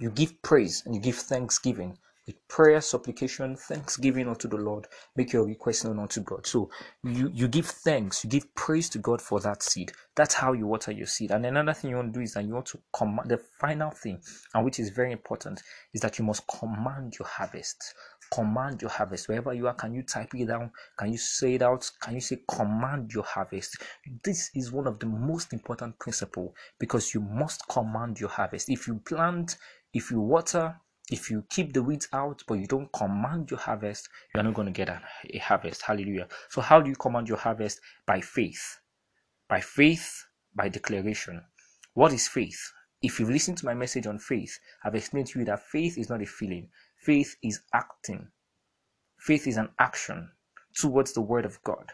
you 0.00 0.10
give 0.10 0.42
praise 0.42 0.82
and 0.84 0.94
you 0.94 1.00
give 1.00 1.16
thanksgiving 1.16 1.96
with 2.26 2.36
prayer, 2.48 2.80
supplication, 2.80 3.56
thanksgiving 3.56 4.28
unto 4.28 4.48
the 4.48 4.56
Lord. 4.56 4.86
Make 5.16 5.32
your 5.32 5.46
request 5.46 5.84
known 5.84 5.98
unto 5.98 6.20
God. 6.22 6.46
So 6.46 6.70
you, 7.02 7.30
you 7.32 7.48
give 7.48 7.66
thanks, 7.66 8.24
you 8.24 8.30
give 8.30 8.54
praise 8.54 8.88
to 8.90 8.98
God 8.98 9.20
for 9.20 9.40
that 9.40 9.62
seed. 9.62 9.92
That's 10.16 10.34
how 10.34 10.52
you 10.52 10.66
water 10.66 10.92
your 10.92 11.06
seed. 11.06 11.30
And 11.32 11.44
another 11.44 11.74
thing 11.74 11.90
you 11.90 11.96
want 11.96 12.14
to 12.14 12.18
do 12.18 12.22
is 12.22 12.34
that 12.34 12.44
you 12.44 12.54
want 12.54 12.66
to 12.66 12.78
command 12.92 13.30
the 13.30 13.38
final 13.60 13.90
thing, 13.90 14.20
and 14.54 14.64
which 14.64 14.78
is 14.78 14.90
very 14.90 15.12
important, 15.12 15.62
is 15.92 16.00
that 16.00 16.18
you 16.18 16.24
must 16.24 16.44
command 16.46 17.14
your 17.18 17.28
harvest. 17.28 17.94
Command 18.32 18.80
your 18.80 18.90
harvest. 18.90 19.28
Wherever 19.28 19.52
you 19.52 19.66
are, 19.66 19.74
can 19.74 19.92
you 19.92 20.02
type 20.02 20.34
it 20.34 20.46
down? 20.46 20.70
Can 20.98 21.12
you 21.12 21.18
say 21.18 21.54
it 21.54 21.62
out? 21.62 21.88
Can 22.00 22.14
you 22.14 22.20
say 22.20 22.38
command 22.48 23.12
your 23.12 23.24
harvest? 23.24 23.76
This 24.24 24.50
is 24.54 24.72
one 24.72 24.86
of 24.86 24.98
the 24.98 25.06
most 25.06 25.52
important 25.52 25.98
principle 25.98 26.54
because 26.80 27.12
you 27.12 27.20
must 27.20 27.68
command 27.68 28.18
your 28.18 28.30
harvest. 28.30 28.70
If 28.70 28.88
you 28.88 29.00
plant, 29.06 29.56
if 29.92 30.10
you 30.10 30.20
water, 30.20 30.74
if 31.10 31.30
you 31.30 31.44
keep 31.50 31.72
the 31.72 31.82
weeds 31.82 32.08
out 32.12 32.42
but 32.48 32.54
you 32.54 32.66
don't 32.66 32.90
command 32.92 33.50
your 33.50 33.60
harvest 33.60 34.08
you 34.34 34.40
are 34.40 34.44
not 34.44 34.54
going 34.54 34.66
to 34.66 34.72
get 34.72 34.88
a, 34.88 35.02
a, 35.30 35.38
harvest. 35.38 35.82
Hallelujah. 35.82 36.28
So 36.48 36.60
how 36.62 36.80
do 36.80 36.88
you 36.88 36.96
command 36.96 37.28
your 37.28 37.36
harvest? 37.36 37.80
By 38.06 38.20
faith. 38.20 38.80
By 39.48 39.60
faith 39.60 40.24
by 40.54 40.68
declaration. 40.68 41.42
What 41.92 42.12
is 42.12 42.26
faith? 42.26 42.58
If 43.02 43.20
you've 43.20 43.30
listened 43.30 43.58
to 43.58 43.66
my 43.66 43.74
message 43.74 44.06
on 44.06 44.18
faith 44.18 44.58
i've 44.84 44.94
explained 44.94 45.26
to 45.28 45.38
you 45.40 45.44
that 45.44 45.66
faith 45.66 45.98
is 45.98 46.08
not 46.08 46.22
a 46.22 46.26
feeling. 46.26 46.70
Faith 46.96 47.36
is 47.42 47.60
acting. 47.74 48.28
Faith 49.18 49.46
is 49.46 49.58
an 49.58 49.68
action 49.78 50.30
towards 50.74 51.12
the 51.12 51.20
word 51.20 51.44
of 51.44 51.62
god. 51.64 51.92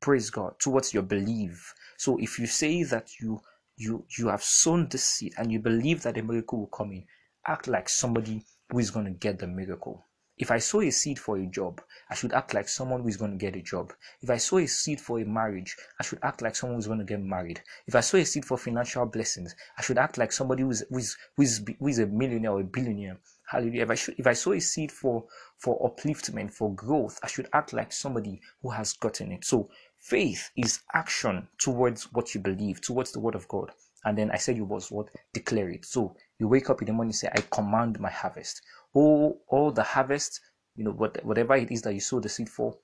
Praise 0.00 0.30
god. 0.30 0.54
Towards 0.60 0.94
your 0.94 1.02
belief. 1.02 1.74
So 1.96 2.16
if 2.18 2.38
you 2.38 2.46
say 2.46 2.84
that 2.84 3.08
you 3.20 3.40
you 3.76 4.04
you 4.16 4.28
have 4.28 4.42
sown 4.42 4.88
the 4.88 4.98
seed 4.98 5.32
and 5.36 5.50
you 5.50 5.58
believe 5.58 6.02
that 6.02 6.18
a 6.18 6.22
miracle 6.22 6.60
will 6.60 6.66
come 6.68 6.92
in 6.92 7.04
act 7.46 7.68
like 7.68 7.88
somebody 7.88 8.44
who 8.70 8.78
is 8.78 8.90
going 8.90 9.06
to 9.06 9.12
get 9.12 9.38
the 9.38 9.46
miracle. 9.46 10.04
If 10.38 10.50
I 10.50 10.58
sow 10.58 10.80
a 10.80 10.90
seed 10.90 11.18
for 11.18 11.36
a 11.36 11.46
job, 11.46 11.82
I 12.08 12.14
should 12.14 12.32
act 12.32 12.54
like 12.54 12.68
someone 12.68 13.02
who 13.02 13.08
is 13.08 13.18
going 13.18 13.32
to 13.32 13.36
get 13.36 13.54
a 13.54 13.62
job. 13.62 13.92
If 14.22 14.30
I 14.30 14.38
sow 14.38 14.58
a 14.58 14.66
seed 14.66 15.00
for 15.00 15.20
a 15.20 15.24
marriage, 15.24 15.76
I 16.00 16.04
should 16.04 16.18
act 16.22 16.40
like 16.40 16.56
someone 16.56 16.76
who 16.76 16.80
is 16.80 16.86
going 16.86 16.98
to 17.00 17.04
get 17.04 17.20
married. 17.20 17.62
If 17.86 17.94
I 17.94 18.00
sow 18.00 18.18
a 18.18 18.24
seed 18.24 18.44
for 18.44 18.56
financial 18.56 19.04
blessings, 19.04 19.54
I 19.78 19.82
should 19.82 19.98
act 19.98 20.16
like 20.18 20.32
somebody 20.32 20.62
who 20.62 20.70
is, 20.70 20.84
who 20.88 20.98
is, 20.98 21.16
who 21.36 21.42
is, 21.42 21.64
who 21.78 21.86
is 21.86 21.98
a 21.98 22.06
millionaire 22.06 22.52
or 22.52 22.60
a 22.60 22.64
billionaire. 22.64 23.18
Hallelujah. 23.46 23.82
If 23.82 23.90
I, 23.90 23.94
should, 23.94 24.14
if 24.18 24.26
I 24.26 24.32
sow 24.32 24.52
a 24.52 24.60
seed 24.60 24.90
for, 24.90 25.26
for 25.58 25.78
upliftment, 25.86 26.54
for 26.54 26.74
growth, 26.74 27.20
I 27.22 27.26
should 27.26 27.48
act 27.52 27.74
like 27.74 27.92
somebody 27.92 28.40
who 28.62 28.70
has 28.70 28.94
gotten 28.94 29.32
it. 29.32 29.44
So 29.44 29.68
faith 30.00 30.50
is 30.56 30.80
action 30.94 31.46
towards 31.58 32.10
what 32.12 32.34
you 32.34 32.40
believe, 32.40 32.80
towards 32.80 33.12
the 33.12 33.20
word 33.20 33.34
of 33.34 33.46
God. 33.48 33.70
And 34.04 34.18
then 34.18 34.30
I 34.30 34.38
said 34.38 34.56
you 34.56 34.64
was 34.64 34.90
what? 34.90 35.08
Declare 35.34 35.70
it. 35.70 35.84
So 35.84 36.16
you 36.42 36.48
wake 36.48 36.68
up 36.70 36.82
in 36.82 36.86
the 36.86 36.92
morning, 36.92 37.10
and 37.10 37.14
say, 37.14 37.28
I 37.32 37.40
command 37.52 38.00
my 38.00 38.10
harvest. 38.10 38.62
All, 38.94 39.40
all 39.46 39.70
the 39.70 39.84
harvest, 39.84 40.40
you 40.74 40.82
know, 40.82 40.90
what, 40.90 41.24
whatever 41.24 41.54
it 41.54 41.70
is 41.70 41.82
that 41.82 41.94
you 41.94 42.00
sow 42.00 42.18
the 42.18 42.28
seed 42.28 42.48
for, 42.48 42.76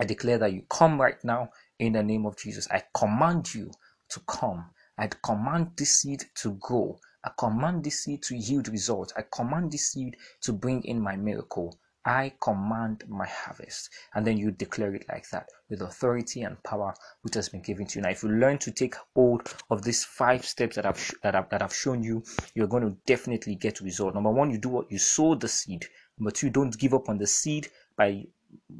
I 0.00 0.04
declare 0.04 0.36
that 0.38 0.52
you 0.52 0.62
come 0.68 1.00
right 1.00 1.22
now 1.22 1.50
in 1.78 1.92
the 1.92 2.02
name 2.02 2.26
of 2.26 2.36
Jesus. 2.36 2.66
I 2.72 2.82
command 2.92 3.54
you 3.54 3.70
to 4.08 4.20
come. 4.26 4.70
I 4.98 5.06
command 5.06 5.70
this 5.76 6.00
seed 6.00 6.24
to 6.38 6.54
grow. 6.54 6.98
I 7.24 7.30
command 7.38 7.84
this 7.84 8.02
seed 8.02 8.20
to 8.24 8.34
yield 8.34 8.66
results. 8.66 9.12
I 9.16 9.22
command 9.32 9.70
this 9.70 9.92
seed 9.92 10.16
to 10.40 10.52
bring 10.52 10.82
in 10.82 11.00
my 11.00 11.14
miracle. 11.14 11.78
I 12.04 12.32
command 12.40 13.04
my 13.08 13.26
harvest. 13.26 13.90
And 14.14 14.26
then 14.26 14.36
you 14.36 14.50
declare 14.50 14.94
it 14.94 15.06
like 15.08 15.28
that 15.30 15.48
with 15.70 15.82
authority 15.82 16.42
and 16.42 16.62
power 16.62 16.94
which 17.22 17.34
has 17.34 17.48
been 17.48 17.62
given 17.62 17.86
to 17.86 17.98
you. 17.98 18.02
Now, 18.02 18.10
if 18.10 18.22
you 18.22 18.28
learn 18.30 18.58
to 18.58 18.72
take 18.72 18.96
hold 19.14 19.54
of 19.70 19.82
these 19.82 20.04
five 20.04 20.44
steps 20.44 20.76
that 20.76 20.86
I've 20.86 21.14
that 21.22 21.34
I've, 21.34 21.48
that 21.50 21.62
I've 21.62 21.74
shown 21.74 22.02
you, 22.02 22.24
you're 22.54 22.66
going 22.66 22.82
to 22.82 22.96
definitely 23.06 23.54
get 23.54 23.80
result. 23.80 24.14
Number 24.14 24.30
one, 24.30 24.50
you 24.50 24.58
do 24.58 24.68
what 24.68 24.90
you 24.90 24.98
sow 24.98 25.34
the 25.34 25.48
seed. 25.48 25.86
Number 26.18 26.32
two, 26.32 26.50
don't 26.50 26.76
give 26.76 26.94
up 26.94 27.08
on 27.08 27.18
the 27.18 27.26
seed 27.26 27.68
by 27.96 28.26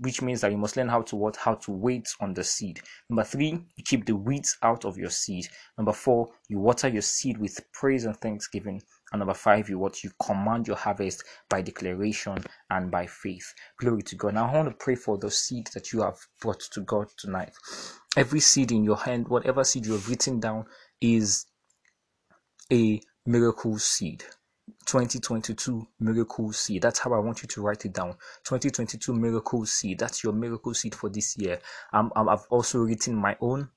which 0.01 0.21
means 0.21 0.43
that 0.43 0.51
you 0.51 0.59
must 0.59 0.77
learn 0.77 0.89
how 0.89 1.01
to 1.03 1.17
what 1.17 1.37
how 1.37 1.55
to 1.55 1.71
wait 1.71 2.09
on 2.21 2.35
the 2.35 2.45
seed. 2.45 2.81
Number 3.09 3.25
three, 3.25 3.51
you 3.77 3.85
keep 3.85 4.05
the 4.05 4.17
weeds 4.17 4.59
out 4.63 4.85
of 4.85 4.99
your 4.99 5.11
seed. 5.11 5.49
Number 5.79 5.93
four, 5.93 6.31
you 6.49 6.59
water 6.59 6.89
your 6.89 7.03
seed 7.03 7.39
with 7.39 7.61
praise 7.73 8.05
and 8.05 8.17
thanksgiving. 8.17 8.83
And 9.13 9.21
number 9.21 9.35
five, 9.35 9.69
you 9.69 9.79
what 9.79 10.03
you 10.03 10.11
command 10.25 10.67
your 10.67 10.77
harvest 10.77 11.25
by 11.49 11.63
declaration 11.63 12.39
and 12.71 12.91
by 12.91 13.07
faith. 13.07 13.53
Glory 13.79 14.03
to 14.03 14.17
God. 14.17 14.35
Now 14.35 14.51
I 14.51 14.55
want 14.55 14.69
to 14.71 14.75
pray 14.75 14.95
for 14.95 15.19
the 15.19 15.31
seed 15.31 15.69
that 15.75 15.93
you 15.93 16.01
have 16.01 16.19
brought 16.41 16.61
to 16.73 16.81
God 16.81 17.09
tonight. 17.19 17.53
Every 18.17 18.41
seed 18.41 18.73
in 18.73 18.85
your 18.85 18.97
hand, 18.97 19.29
whatever 19.29 19.65
seed 19.65 19.87
you 19.87 19.93
have 19.93 20.09
written 20.09 20.41
down, 20.41 20.65
is 21.01 21.47
a 22.73 23.01
miracle 23.27 23.79
seed. 23.79 24.25
2022 24.87 25.87
miracle 26.01 26.53
seed. 26.53 26.83
That's 26.83 26.99
how 26.99 27.13
I 27.13 27.19
want 27.19 27.43
you 27.43 27.49
to 27.49 27.63
write 27.63 27.85
it 27.85 27.93
down. 27.93 28.15
2022 28.45 29.13
miracle 29.15 29.67
seed. 29.67 29.99
That's 29.99 30.25
your 30.25 30.33
miracle 30.33 30.75
seed 30.75 30.95
for 30.95 31.09
this 31.09 31.37
year. 31.37 31.59
Um, 31.93 32.13
I've 32.17 32.47
also 32.51 32.79
written 32.81 33.15
my 33.15 33.37
own 33.41 33.69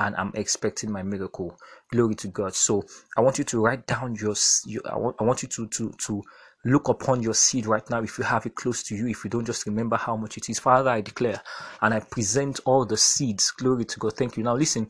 and 0.00 0.16
I'm 0.16 0.32
expecting 0.34 0.90
my 0.90 1.02
miracle. 1.02 1.58
Glory 1.92 2.14
to 2.16 2.28
God. 2.28 2.54
So 2.54 2.82
I 3.16 3.20
want 3.20 3.38
you 3.38 3.44
to 3.44 3.62
write 3.62 3.86
down 3.86 4.16
your, 4.16 4.34
your 4.66 4.82
I, 4.90 4.96
want, 4.96 5.16
I 5.20 5.24
want 5.24 5.42
you 5.42 5.48
to, 5.48 5.68
to, 5.68 5.92
to 5.92 6.22
look 6.64 6.88
upon 6.88 7.22
your 7.22 7.34
seed 7.34 7.66
right 7.66 7.88
now 7.90 8.02
if 8.02 8.16
you 8.16 8.24
have 8.24 8.46
it 8.46 8.54
close 8.54 8.82
to 8.84 8.94
you 8.94 9.08
if 9.08 9.24
you 9.24 9.30
don't 9.30 9.44
just 9.44 9.66
remember 9.66 9.96
how 9.96 10.16
much 10.16 10.38
it 10.38 10.48
is. 10.48 10.58
Father 10.58 10.90
i 10.90 11.00
declare 11.00 11.40
and 11.82 11.94
i 11.94 12.00
present 12.00 12.60
all 12.64 12.84
the 12.86 12.96
seeds. 12.96 13.50
Glory 13.50 13.84
to 13.84 14.00
god. 14.00 14.16
Thank 14.16 14.36
you. 14.36 14.42
Now 14.42 14.56
listen. 14.56 14.88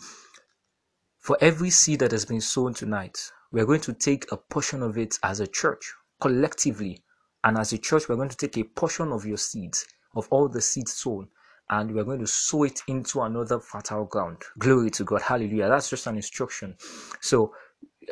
For 1.18 1.36
every 1.40 1.70
seed 1.70 1.98
that 2.00 2.12
has 2.12 2.24
been 2.24 2.40
sown 2.40 2.72
tonight 2.72 3.18
we're 3.50 3.66
going 3.66 3.80
to 3.80 3.92
take 3.92 4.30
a 4.30 4.36
portion 4.36 4.80
of 4.80 4.96
it 4.96 5.18
as 5.24 5.40
a 5.40 5.46
church 5.46 5.92
collectively. 6.20 7.02
And 7.42 7.58
as 7.58 7.72
a 7.72 7.78
church 7.78 8.08
we're 8.08 8.16
going 8.16 8.28
to 8.28 8.36
take 8.36 8.56
a 8.58 8.64
portion 8.64 9.10
of 9.10 9.26
your 9.26 9.38
seeds 9.38 9.84
of 10.14 10.28
all 10.30 10.48
the 10.48 10.60
seeds 10.60 10.92
sown 10.92 11.28
and 11.70 11.94
we're 11.94 12.04
going 12.04 12.20
to 12.20 12.26
sow 12.26 12.64
it 12.64 12.82
into 12.88 13.22
another 13.22 13.60
fertile 13.60 14.04
ground. 14.04 14.38
Glory 14.58 14.90
to 14.90 15.04
god. 15.04 15.22
Hallelujah. 15.22 15.68
That's 15.68 15.88
just 15.90 16.06
an 16.06 16.16
instruction. 16.16 16.76
So 17.20 17.54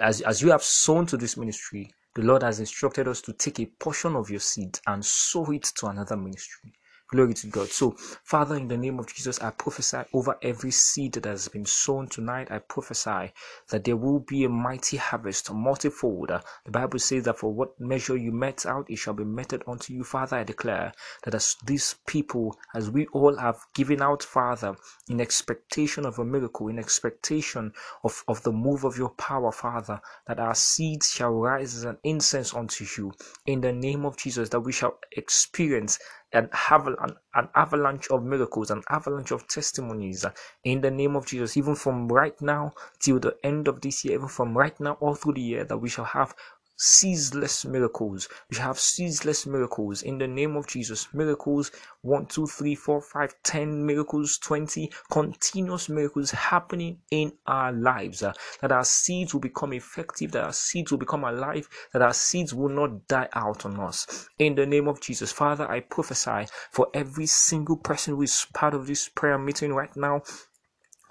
as, 0.00 0.20
as 0.22 0.42
you 0.42 0.50
have 0.50 0.62
sown 0.62 1.06
to 1.06 1.16
this 1.16 1.36
ministry 1.36 1.90
the 2.14 2.22
lord 2.22 2.42
has 2.42 2.60
instructed 2.60 3.06
us 3.06 3.20
to 3.22 3.32
take 3.32 3.60
a 3.60 3.66
portion 3.66 4.16
of 4.16 4.30
your 4.30 4.40
seed 4.40 4.78
and 4.86 5.04
sow 5.04 5.50
it 5.52 5.62
to 5.62 5.86
another 5.86 6.16
ministry 6.16 6.72
Glory 7.10 7.32
to 7.32 7.46
God. 7.46 7.68
So, 7.70 7.92
Father, 8.22 8.56
in 8.56 8.68
the 8.68 8.76
name 8.76 8.98
of 8.98 9.06
Jesus, 9.06 9.40
I 9.40 9.48
prophesy 9.48 10.02
over 10.12 10.36
every 10.42 10.70
seed 10.70 11.14
that 11.14 11.24
has 11.24 11.48
been 11.48 11.64
sown 11.64 12.06
tonight. 12.06 12.50
I 12.50 12.58
prophesy 12.58 13.32
that 13.70 13.84
there 13.84 13.96
will 13.96 14.20
be 14.20 14.44
a 14.44 14.48
mighty 14.50 14.98
harvest, 14.98 15.50
multifold. 15.50 16.28
The 16.28 16.70
Bible 16.70 16.98
says 16.98 17.24
that 17.24 17.38
for 17.38 17.50
what 17.50 17.80
measure 17.80 18.14
you 18.14 18.30
met 18.30 18.66
out, 18.66 18.90
it 18.90 18.96
shall 18.96 19.14
be 19.14 19.24
meted 19.24 19.62
unto 19.66 19.94
you. 19.94 20.04
Father, 20.04 20.36
I 20.36 20.44
declare 20.44 20.92
that 21.24 21.34
as 21.34 21.56
these 21.64 21.94
people, 22.06 22.58
as 22.74 22.90
we 22.90 23.06
all 23.06 23.36
have 23.38 23.56
given 23.74 24.02
out, 24.02 24.22
Father, 24.22 24.76
in 25.08 25.18
expectation 25.18 26.04
of 26.04 26.18
a 26.18 26.24
miracle, 26.26 26.68
in 26.68 26.78
expectation 26.78 27.72
of, 28.04 28.22
of 28.28 28.42
the 28.42 28.52
move 28.52 28.84
of 28.84 28.98
your 28.98 29.10
power, 29.10 29.50
Father, 29.50 29.98
that 30.26 30.38
our 30.38 30.54
seeds 30.54 31.10
shall 31.10 31.32
rise 31.32 31.74
as 31.74 31.84
an 31.84 31.96
incense 32.04 32.52
unto 32.52 32.84
you. 32.98 33.12
In 33.46 33.62
the 33.62 33.72
name 33.72 34.04
of 34.04 34.18
Jesus, 34.18 34.50
that 34.50 34.60
we 34.60 34.72
shall 34.72 34.98
experience 35.12 35.98
and 36.32 36.48
have 36.52 36.86
an, 36.88 36.96
an 37.34 37.48
avalanche 37.54 38.08
of 38.10 38.24
miracles, 38.24 38.70
an 38.70 38.82
avalanche 38.90 39.32
of 39.32 39.48
testimonies 39.48 40.24
uh, 40.24 40.32
in 40.64 40.80
the 40.82 40.90
name 40.90 41.16
of 41.16 41.26
Jesus, 41.26 41.56
even 41.56 41.74
from 41.76 42.08
right 42.08 42.40
now 42.42 42.72
till 43.00 43.20
the 43.20 43.36
end 43.44 43.68
of 43.68 43.80
this 43.82 44.04
year, 44.04 44.14
even 44.16 44.28
from 44.28 44.56
right 44.56 44.78
now 44.80 44.94
all 45.00 45.14
through 45.14 45.34
the 45.34 45.42
year, 45.42 45.64
that 45.64 45.78
we 45.78 45.88
shall 45.88 46.04
have 46.06 46.34
ceaseless 46.78 47.64
miracles. 47.64 48.28
We 48.50 48.58
have 48.58 48.78
ceaseless 48.78 49.46
miracles 49.46 50.02
in 50.02 50.18
the 50.18 50.28
name 50.28 50.56
of 50.56 50.66
Jesus. 50.66 51.08
Miracles 51.12 51.70
one, 52.02 52.26
two, 52.26 52.46
three, 52.46 52.74
four, 52.76 53.00
five, 53.00 53.34
ten 53.42 53.84
miracles, 53.84 54.38
20 54.38 54.90
continuous 55.10 55.88
miracles 55.88 56.30
happening 56.30 56.98
in 57.10 57.32
our 57.46 57.72
lives. 57.72 58.22
Uh, 58.22 58.32
that 58.60 58.72
our 58.72 58.84
seeds 58.84 59.34
will 59.34 59.40
become 59.40 59.72
effective, 59.72 60.30
that 60.32 60.44
our 60.44 60.52
seeds 60.52 60.90
will 60.90 60.98
become 60.98 61.24
alive, 61.24 61.68
that 61.92 62.02
our 62.02 62.14
seeds 62.14 62.54
will 62.54 62.68
not 62.68 63.08
die 63.08 63.28
out 63.34 63.66
on 63.66 63.80
us. 63.80 64.28
In 64.38 64.54
the 64.54 64.66
name 64.66 64.86
of 64.86 65.00
Jesus, 65.00 65.32
Father, 65.32 65.68
I 65.68 65.80
prophesy 65.80 66.46
for 66.70 66.88
every 66.94 67.26
single 67.26 67.76
person 67.76 68.14
who 68.14 68.22
is 68.22 68.46
part 68.54 68.74
of 68.74 68.86
this 68.86 69.08
prayer 69.08 69.38
meeting 69.38 69.74
right 69.74 69.94
now 69.96 70.22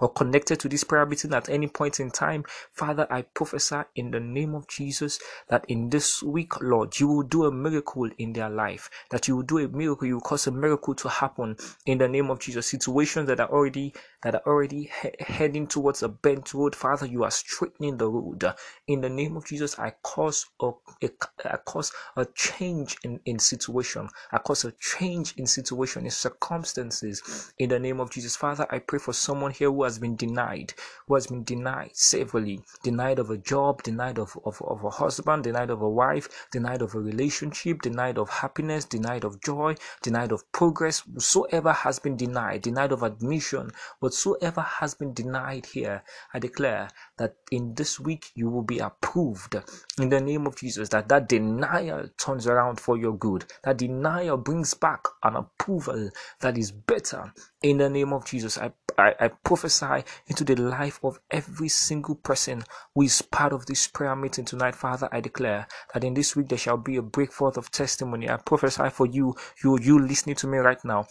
or 0.00 0.12
connected 0.12 0.60
to 0.60 0.68
this 0.68 0.84
prayer 0.84 1.06
meeting 1.06 1.32
at 1.34 1.48
any 1.48 1.66
point 1.66 2.00
in 2.00 2.10
time, 2.10 2.44
Father, 2.72 3.06
I 3.10 3.22
prophesy 3.22 3.82
in 3.96 4.10
the 4.10 4.20
name 4.20 4.54
of 4.54 4.68
Jesus 4.68 5.18
that 5.48 5.64
in 5.68 5.90
this 5.90 6.22
week, 6.22 6.60
Lord, 6.60 6.98
you 6.98 7.08
will 7.08 7.22
do 7.22 7.44
a 7.44 7.52
miracle 7.52 8.08
in 8.18 8.32
their 8.32 8.50
life, 8.50 8.90
that 9.10 9.28
you 9.28 9.36
will 9.36 9.42
do 9.42 9.58
a 9.58 9.68
miracle, 9.68 10.06
you 10.06 10.14
will 10.14 10.20
cause 10.20 10.46
a 10.46 10.50
miracle 10.50 10.94
to 10.94 11.08
happen 11.08 11.56
in 11.86 11.98
the 11.98 12.08
name 12.08 12.30
of 12.30 12.38
Jesus. 12.38 12.66
Situations 12.66 13.26
that 13.28 13.40
are 13.40 13.50
already 13.50 13.92
that 14.22 14.34
are 14.34 14.42
already 14.46 14.90
he- 15.02 15.14
heading 15.20 15.66
towards 15.66 16.02
a 16.02 16.08
bent 16.08 16.52
road, 16.54 16.74
Father, 16.74 17.06
you 17.06 17.24
are 17.24 17.30
straightening 17.30 17.96
the 17.98 18.08
road. 18.08 18.44
In 18.86 19.00
the 19.00 19.08
name 19.08 19.36
of 19.36 19.46
Jesus, 19.46 19.78
I 19.78 19.92
cause 20.02 20.46
a, 20.60 20.70
a, 21.02 21.10
I 21.44 21.56
cause 21.58 21.92
a 22.16 22.26
change 22.34 22.96
in, 23.04 23.20
in 23.24 23.38
situation. 23.38 24.08
I 24.32 24.38
cause 24.38 24.64
a 24.64 24.72
change 24.72 25.34
in 25.36 25.46
situation, 25.46 26.04
in 26.04 26.10
circumstances. 26.10 27.52
In 27.58 27.70
the 27.70 27.78
name 27.78 28.00
of 28.00 28.10
Jesus, 28.10 28.36
Father, 28.36 28.66
I 28.70 28.78
pray 28.80 28.98
for 28.98 29.12
someone 29.12 29.52
here 29.52 29.70
who 29.70 29.84
has 29.84 29.98
been 29.98 30.16
denied, 30.16 30.74
who 31.06 31.14
has 31.14 31.28
been 31.28 31.44
denied 31.44 31.90
severely, 31.94 32.60
denied 32.82 33.18
of 33.18 33.30
a 33.30 33.38
job, 33.38 33.82
denied 33.82 34.18
of, 34.18 34.36
of, 34.44 34.60
of 34.62 34.84
a 34.84 34.90
husband, 34.90 35.44
denied 35.44 35.70
of 35.70 35.82
a 35.82 35.88
wife, 35.88 36.48
denied 36.50 36.82
of 36.82 36.94
a 36.94 37.00
relationship, 37.00 37.82
denied 37.82 38.18
of 38.18 38.28
happiness, 38.28 38.84
denied 38.84 39.24
of 39.24 39.40
joy, 39.42 39.74
denied 40.02 40.32
of 40.32 40.50
progress, 40.52 41.00
whosoever 41.14 41.72
has 41.72 41.98
been 41.98 42.16
denied, 42.16 42.62
denied 42.62 42.92
of 42.92 43.02
admission, 43.02 43.70
whatsoever 44.08 44.62
has 44.62 44.94
been 44.94 45.12
denied 45.12 45.66
here, 45.66 46.02
I 46.32 46.38
declare 46.38 46.88
that 47.18 47.34
in 47.50 47.74
this 47.74 48.00
week 48.00 48.30
you 48.34 48.48
will 48.48 48.62
be 48.62 48.78
approved 48.78 49.54
in 50.00 50.08
the 50.08 50.18
name 50.18 50.46
of 50.46 50.56
Jesus, 50.56 50.88
that 50.88 51.10
that 51.10 51.28
denial 51.28 52.08
turns 52.16 52.46
around 52.46 52.80
for 52.80 52.96
your 52.96 53.14
good, 53.18 53.44
that 53.64 53.76
denial 53.76 54.38
brings 54.38 54.72
back 54.72 55.04
an 55.24 55.36
approval 55.36 56.08
that 56.40 56.56
is 56.56 56.72
better 56.72 57.34
in 57.62 57.76
the 57.76 57.90
name 57.90 58.14
of 58.14 58.24
Jesus. 58.24 58.56
I, 58.56 58.72
I, 58.96 59.14
I 59.20 59.28
prophesy 59.28 60.04
into 60.26 60.42
the 60.42 60.56
life 60.56 61.00
of 61.02 61.20
every 61.30 61.68
single 61.68 62.14
person 62.14 62.64
who 62.94 63.02
is 63.02 63.20
part 63.20 63.52
of 63.52 63.66
this 63.66 63.86
prayer 63.88 64.16
meeting 64.16 64.46
tonight. 64.46 64.74
Father, 64.74 65.10
I 65.12 65.20
declare 65.20 65.68
that 65.92 66.02
in 66.02 66.14
this 66.14 66.34
week 66.34 66.48
there 66.48 66.56
shall 66.56 66.78
be 66.78 66.96
a 66.96 67.02
breakforth 67.02 67.58
of 67.58 67.70
testimony. 67.70 68.30
I 68.30 68.38
prophesy 68.38 68.88
for 68.88 69.04
you, 69.04 69.34
you, 69.62 69.78
you 69.78 69.98
listening 69.98 70.36
to 70.36 70.46
me 70.46 70.56
right 70.56 70.82
now. 70.82 71.06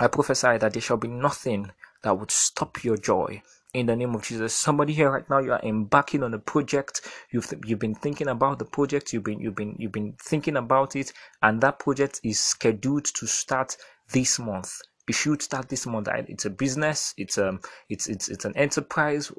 I 0.00 0.06
prophesy 0.06 0.58
that 0.58 0.72
there 0.72 0.82
shall 0.82 0.96
be 0.96 1.08
nothing 1.08 1.70
that 2.02 2.18
would 2.18 2.30
stop 2.30 2.84
your 2.84 2.96
joy 2.96 3.42
in 3.74 3.86
the 3.86 3.96
name 3.96 4.14
of 4.14 4.22
Jesus. 4.22 4.54
Somebody 4.54 4.92
here 4.92 5.10
right 5.10 5.28
now, 5.28 5.38
you 5.38 5.52
are 5.52 5.60
embarking 5.62 6.22
on 6.22 6.34
a 6.34 6.38
project. 6.38 7.02
You've 7.30 7.52
you've 7.64 7.78
been 7.78 7.94
thinking 7.94 8.28
about 8.28 8.58
the 8.58 8.64
project. 8.64 9.12
You've 9.12 9.24
been 9.24 9.40
you've 9.40 9.54
been 9.54 9.76
you've 9.78 9.92
been 9.92 10.14
thinking 10.22 10.56
about 10.56 10.96
it, 10.96 11.12
and 11.42 11.60
that 11.60 11.78
project 11.78 12.20
is 12.24 12.40
scheduled 12.40 13.04
to 13.04 13.26
start 13.26 13.76
this 14.12 14.38
month. 14.38 14.72
It 15.08 15.14
should 15.14 15.42
start 15.42 15.68
this 15.68 15.86
month. 15.86 16.08
It's 16.28 16.44
a 16.44 16.50
business. 16.50 17.14
It's 17.16 17.38
um 17.38 17.60
it's 17.88 18.08
it's 18.08 18.28
it's 18.28 18.44
an 18.44 18.56
enterprise 18.56 19.30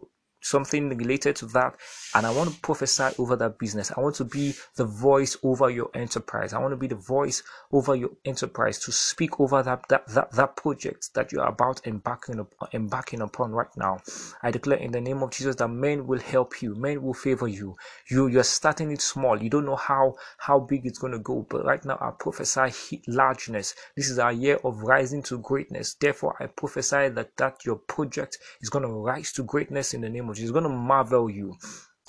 something 0.42 0.90
related 0.90 1.36
to 1.36 1.46
that 1.48 1.76
and 2.16 2.26
i 2.26 2.32
want 2.32 2.50
to 2.50 2.60
prophesy 2.62 3.10
over 3.18 3.36
that 3.36 3.58
business. 3.58 3.92
I 3.96 4.02
want 4.02 4.16
to 4.16 4.26
be 4.26 4.54
the 4.76 4.86
voice 4.86 5.38
over 5.44 5.70
your 5.70 5.90
enterprise. 5.94 6.54
I 6.54 6.60
want 6.60 6.72
to 6.72 6.78
be 6.78 6.88
the 6.88 6.96
voice 6.96 7.44
over 7.72 7.96
your 7.96 8.12
enterprise 8.26 8.80
to 8.80 8.92
speak 8.92 9.40
over 9.40 9.64
that 9.64 9.88
that 9.90 10.08
that, 10.08 10.32
that 10.34 10.56
project 10.56 11.14
that 11.16 11.32
you 11.32 11.42
are 11.42 11.50
about 11.50 11.86
embarking 11.86 12.40
upon, 12.40 12.70
embarking 12.74 13.22
upon 13.22 13.52
right 13.52 13.76
now. 13.78 14.02
I 14.44 14.52
declare 14.52 14.80
in 14.80 14.92
the 14.92 15.02
name 15.02 15.24
of 15.24 15.32
jesus 15.32 15.56
that 15.58 15.68
men 15.68 16.08
will 16.08 16.20
help 16.20 16.62
you. 16.62 16.76
Men 16.76 17.02
will 17.02 17.14
favor 17.14 17.48
you. 17.48 17.76
You 18.10 18.28
you're 18.28 18.44
starting 18.44 18.92
it 18.92 19.02
small. 19.02 19.42
You 19.42 19.50
don't 19.50 19.66
know 19.66 19.76
how 19.76 20.16
how 20.38 20.60
big 20.60 20.86
it's 20.86 21.00
going 21.00 21.14
to 21.14 21.20
go 21.20 21.46
but 21.50 21.66
right 21.66 21.84
now 21.84 21.98
i 22.02 22.12
prophesy 22.12 23.02
largeness. 23.08 23.76
This 23.96 24.10
is 24.10 24.20
our 24.20 24.32
year 24.32 24.60
of 24.64 24.82
rising 24.84 25.24
to 25.24 25.40
greatness. 25.40 25.96
Therefore 25.96 26.36
i 26.40 26.46
prophesy 26.48 27.10
that 27.10 27.36
that 27.38 27.66
your 27.66 27.76
project 27.76 28.38
is 28.62 28.70
going 28.70 28.86
to 28.86 28.92
rise 28.92 29.32
to 29.34 29.44
greatness 29.44 29.94
in 29.94 30.02
the 30.02 30.10
name 30.10 30.29
of 30.30 30.36
Jesus. 30.36 30.52
Going 30.52 30.64
to 30.64 30.70
marvel 30.70 31.30
you 31.30 31.56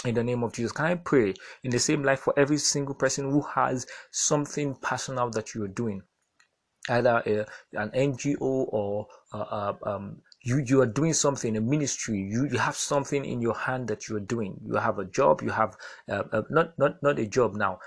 in 0.05 0.15
the 0.15 0.25
name 0.25 0.43
of 0.43 0.53
Jesus. 0.53 0.73
Can 0.73 0.87
I 0.87 0.95
pray 0.95 1.35
in 1.63 1.71
the 1.71 1.79
same 1.79 2.03
life 2.03 2.21
for 2.21 2.39
every 2.39 2.59
single 2.59 2.95
person 2.95 3.31
who 3.31 3.43
has 3.43 3.87
something 4.11 4.75
personal 4.77 5.31
that 5.31 5.55
you 5.55 5.65
are 5.65 5.69
doing? 5.69 6.03
Either 6.89 7.23
a, 7.27 7.47
an 7.79 7.91
NGO 7.91 8.37
or 8.41 9.07
uh, 9.33 9.39
uh, 9.39 9.73
um, 9.85 10.23
you 10.43 10.65
you 10.67 10.81
are 10.81 10.87
doing 10.87 11.13
something 11.13 11.57
a 11.57 11.61
ministry. 11.61 12.19
You, 12.19 12.49
you 12.51 12.59
have 12.59 12.77
something 12.77 13.25
in 13.25 13.43
your 13.43 13.55
hand 13.55 13.89
that 13.89 14.09
you 14.09 14.17
are 14.17 14.27
doing. 14.35 14.59
You 14.65 14.77
have 14.77 14.99
a 14.99 15.05
job. 15.05 15.43
You 15.43 15.51
have 15.51 15.77
uh, 16.09 16.23
uh, 16.33 16.43
not 16.51 16.79
not 16.79 17.03
not 17.03 17.19
a 17.19 17.27
job 17.27 17.57
now. 17.57 17.79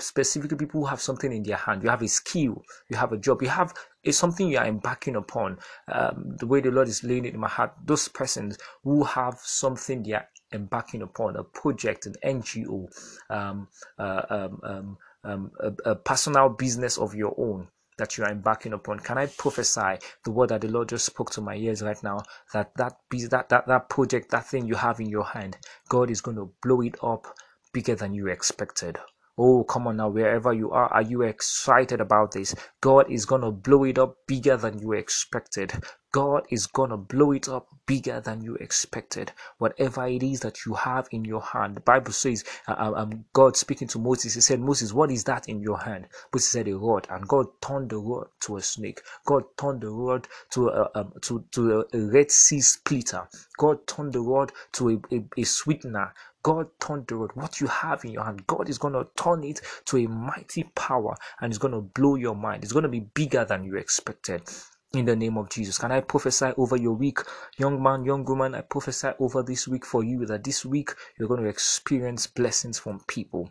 Specifically 0.00 0.56
people 0.56 0.80
who 0.80 0.86
have 0.86 1.00
something 1.00 1.32
in 1.32 1.42
their 1.42 1.56
hand. 1.56 1.82
You 1.82 1.90
have 1.90 2.02
a 2.02 2.08
skill. 2.08 2.62
You 2.88 2.96
have 2.96 3.12
a 3.12 3.18
job. 3.18 3.42
You 3.42 3.48
have 3.48 3.74
it's 4.02 4.16
something 4.16 4.48
you 4.48 4.58
are 4.58 4.66
embarking 4.66 5.16
upon. 5.16 5.58
Um, 5.92 6.36
the 6.38 6.46
way 6.46 6.60
the 6.60 6.70
lord 6.70 6.88
is 6.88 7.04
laying 7.04 7.24
it 7.26 7.34
in 7.34 7.40
my 7.40 7.48
heart 7.48 7.72
those 7.84 8.08
persons 8.08 8.58
who 8.84 9.04
have 9.04 9.38
something 9.42 10.02
they 10.02 10.12
are 10.12 10.28
embarking 10.52 11.02
upon 11.02 11.36
a 11.36 11.44
project 11.44 12.06
an 12.06 12.14
ngo 12.22 12.88
um, 13.30 13.68
uh, 13.98 14.22
um, 14.30 14.60
um, 14.62 14.98
um 15.24 15.50
a, 15.60 15.90
a 15.90 15.94
personal 15.94 16.48
business 16.48 16.96
of 16.96 17.14
your 17.14 17.34
own 17.36 17.68
that 17.98 18.16
you 18.16 18.24
are 18.24 18.30
embarking 18.30 18.72
upon. 18.72 19.00
Can 19.00 19.18
I 19.18 19.26
prophesy 19.26 19.98
the 20.24 20.30
word 20.30 20.48
that 20.50 20.62
the 20.62 20.68
Lord 20.68 20.88
just 20.88 21.06
spoke 21.06 21.30
to 21.32 21.40
my 21.40 21.54
ears 21.56 21.82
right 21.82 22.02
now? 22.02 22.22
That 22.52 22.74
that 22.76 22.96
that 23.10 23.48
that, 23.48 23.66
that 23.66 23.88
project, 23.90 24.30
that 24.30 24.46
thing 24.46 24.66
you 24.66 24.76
have 24.76 25.00
in 25.00 25.08
your 25.08 25.24
hand, 25.24 25.58
God 25.88 26.10
is 26.10 26.20
going 26.20 26.36
to 26.36 26.52
blow 26.62 26.80
it 26.80 26.96
up 27.02 27.26
bigger 27.72 27.94
than 27.94 28.14
you 28.14 28.28
expected. 28.28 28.98
Oh, 29.40 29.62
come 29.62 29.86
on 29.86 29.98
now, 29.98 30.08
wherever 30.08 30.52
you 30.52 30.72
are, 30.72 30.92
are 30.92 31.02
you 31.02 31.22
excited 31.22 32.00
about 32.00 32.32
this? 32.32 32.56
God 32.80 33.08
is 33.08 33.24
going 33.24 33.42
to 33.42 33.52
blow 33.52 33.84
it 33.84 33.96
up 33.96 34.16
bigger 34.26 34.56
than 34.56 34.80
you 34.80 34.92
expected. 34.92 35.72
God 36.10 36.46
is 36.50 36.66
going 36.66 36.90
to 36.90 36.96
blow 36.96 37.32
it 37.32 37.48
up 37.48 37.68
bigger 37.86 38.20
than 38.20 38.42
you 38.42 38.54
expected. 38.56 39.30
Whatever 39.58 40.06
it 40.06 40.22
is 40.22 40.40
that 40.40 40.64
you 40.64 40.74
have 40.74 41.06
in 41.10 41.24
your 41.24 41.42
hand. 41.42 41.76
The 41.76 41.80
Bible 41.80 42.12
says, 42.12 42.44
uh, 42.66 42.72
uh 42.72 42.92
um, 42.96 43.26
God 43.32 43.56
speaking 43.56 43.88
to 43.88 43.98
Moses, 43.98 44.34
he 44.34 44.40
said, 44.40 44.58
Moses, 44.58 44.92
what 44.92 45.10
is 45.10 45.24
that 45.24 45.48
in 45.48 45.60
your 45.60 45.78
hand? 45.78 46.08
Moses 46.32 46.48
said, 46.48 46.66
a 46.66 46.76
rod. 46.76 47.06
And 47.10 47.28
God 47.28 47.46
turned 47.60 47.90
the 47.90 47.98
rod 47.98 48.28
to 48.40 48.56
a 48.56 48.62
snake. 48.62 49.02
God 49.26 49.44
turned 49.58 49.82
the 49.82 49.90
rod 49.90 50.26
to 50.52 50.68
a, 50.68 50.90
um, 50.94 51.12
to, 51.22 51.44
to 51.52 51.84
a, 51.92 51.98
Red 51.98 52.30
Sea 52.30 52.60
splitter. 52.62 53.28
God 53.58 53.86
turned 53.86 54.14
the 54.14 54.20
rod 54.20 54.52
to 54.72 54.90
a, 54.90 55.14
a, 55.14 55.24
a 55.36 55.44
sweetener. 55.44 56.14
God 56.42 56.68
turned 56.80 57.06
the 57.06 57.16
rod. 57.16 57.30
What 57.34 57.60
you 57.60 57.66
have 57.66 58.04
in 58.04 58.12
your 58.12 58.24
hand, 58.24 58.46
God 58.46 58.68
is 58.68 58.78
going 58.78 58.94
to 58.94 59.06
turn 59.16 59.44
it 59.44 59.60
to 59.86 59.98
a 59.98 60.06
mighty 60.08 60.64
power 60.74 61.14
and 61.40 61.52
it's 61.52 61.58
going 61.58 61.74
to 61.74 61.80
blow 61.80 62.14
your 62.14 62.34
mind. 62.34 62.62
It's 62.62 62.72
going 62.72 62.84
to 62.84 62.88
be 62.88 63.00
bigger 63.00 63.44
than 63.44 63.64
you 63.64 63.76
expected 63.76 64.42
in 64.94 65.04
the 65.04 65.16
name 65.16 65.36
of 65.36 65.50
Jesus. 65.50 65.78
Can 65.78 65.92
I 65.92 66.00
prophesy 66.00 66.52
over 66.56 66.76
your 66.76 66.94
week, 66.94 67.18
young 67.58 67.82
man, 67.82 68.04
young 68.04 68.24
woman? 68.24 68.54
I 68.54 68.62
prophesy 68.62 69.08
over 69.18 69.42
this 69.42 69.68
week 69.68 69.84
for 69.84 70.02
you 70.04 70.24
that 70.26 70.44
this 70.44 70.64
week 70.64 70.90
you're 71.18 71.28
going 71.28 71.42
to 71.42 71.48
experience 71.48 72.26
blessings 72.26 72.78
from 72.78 73.00
people. 73.06 73.50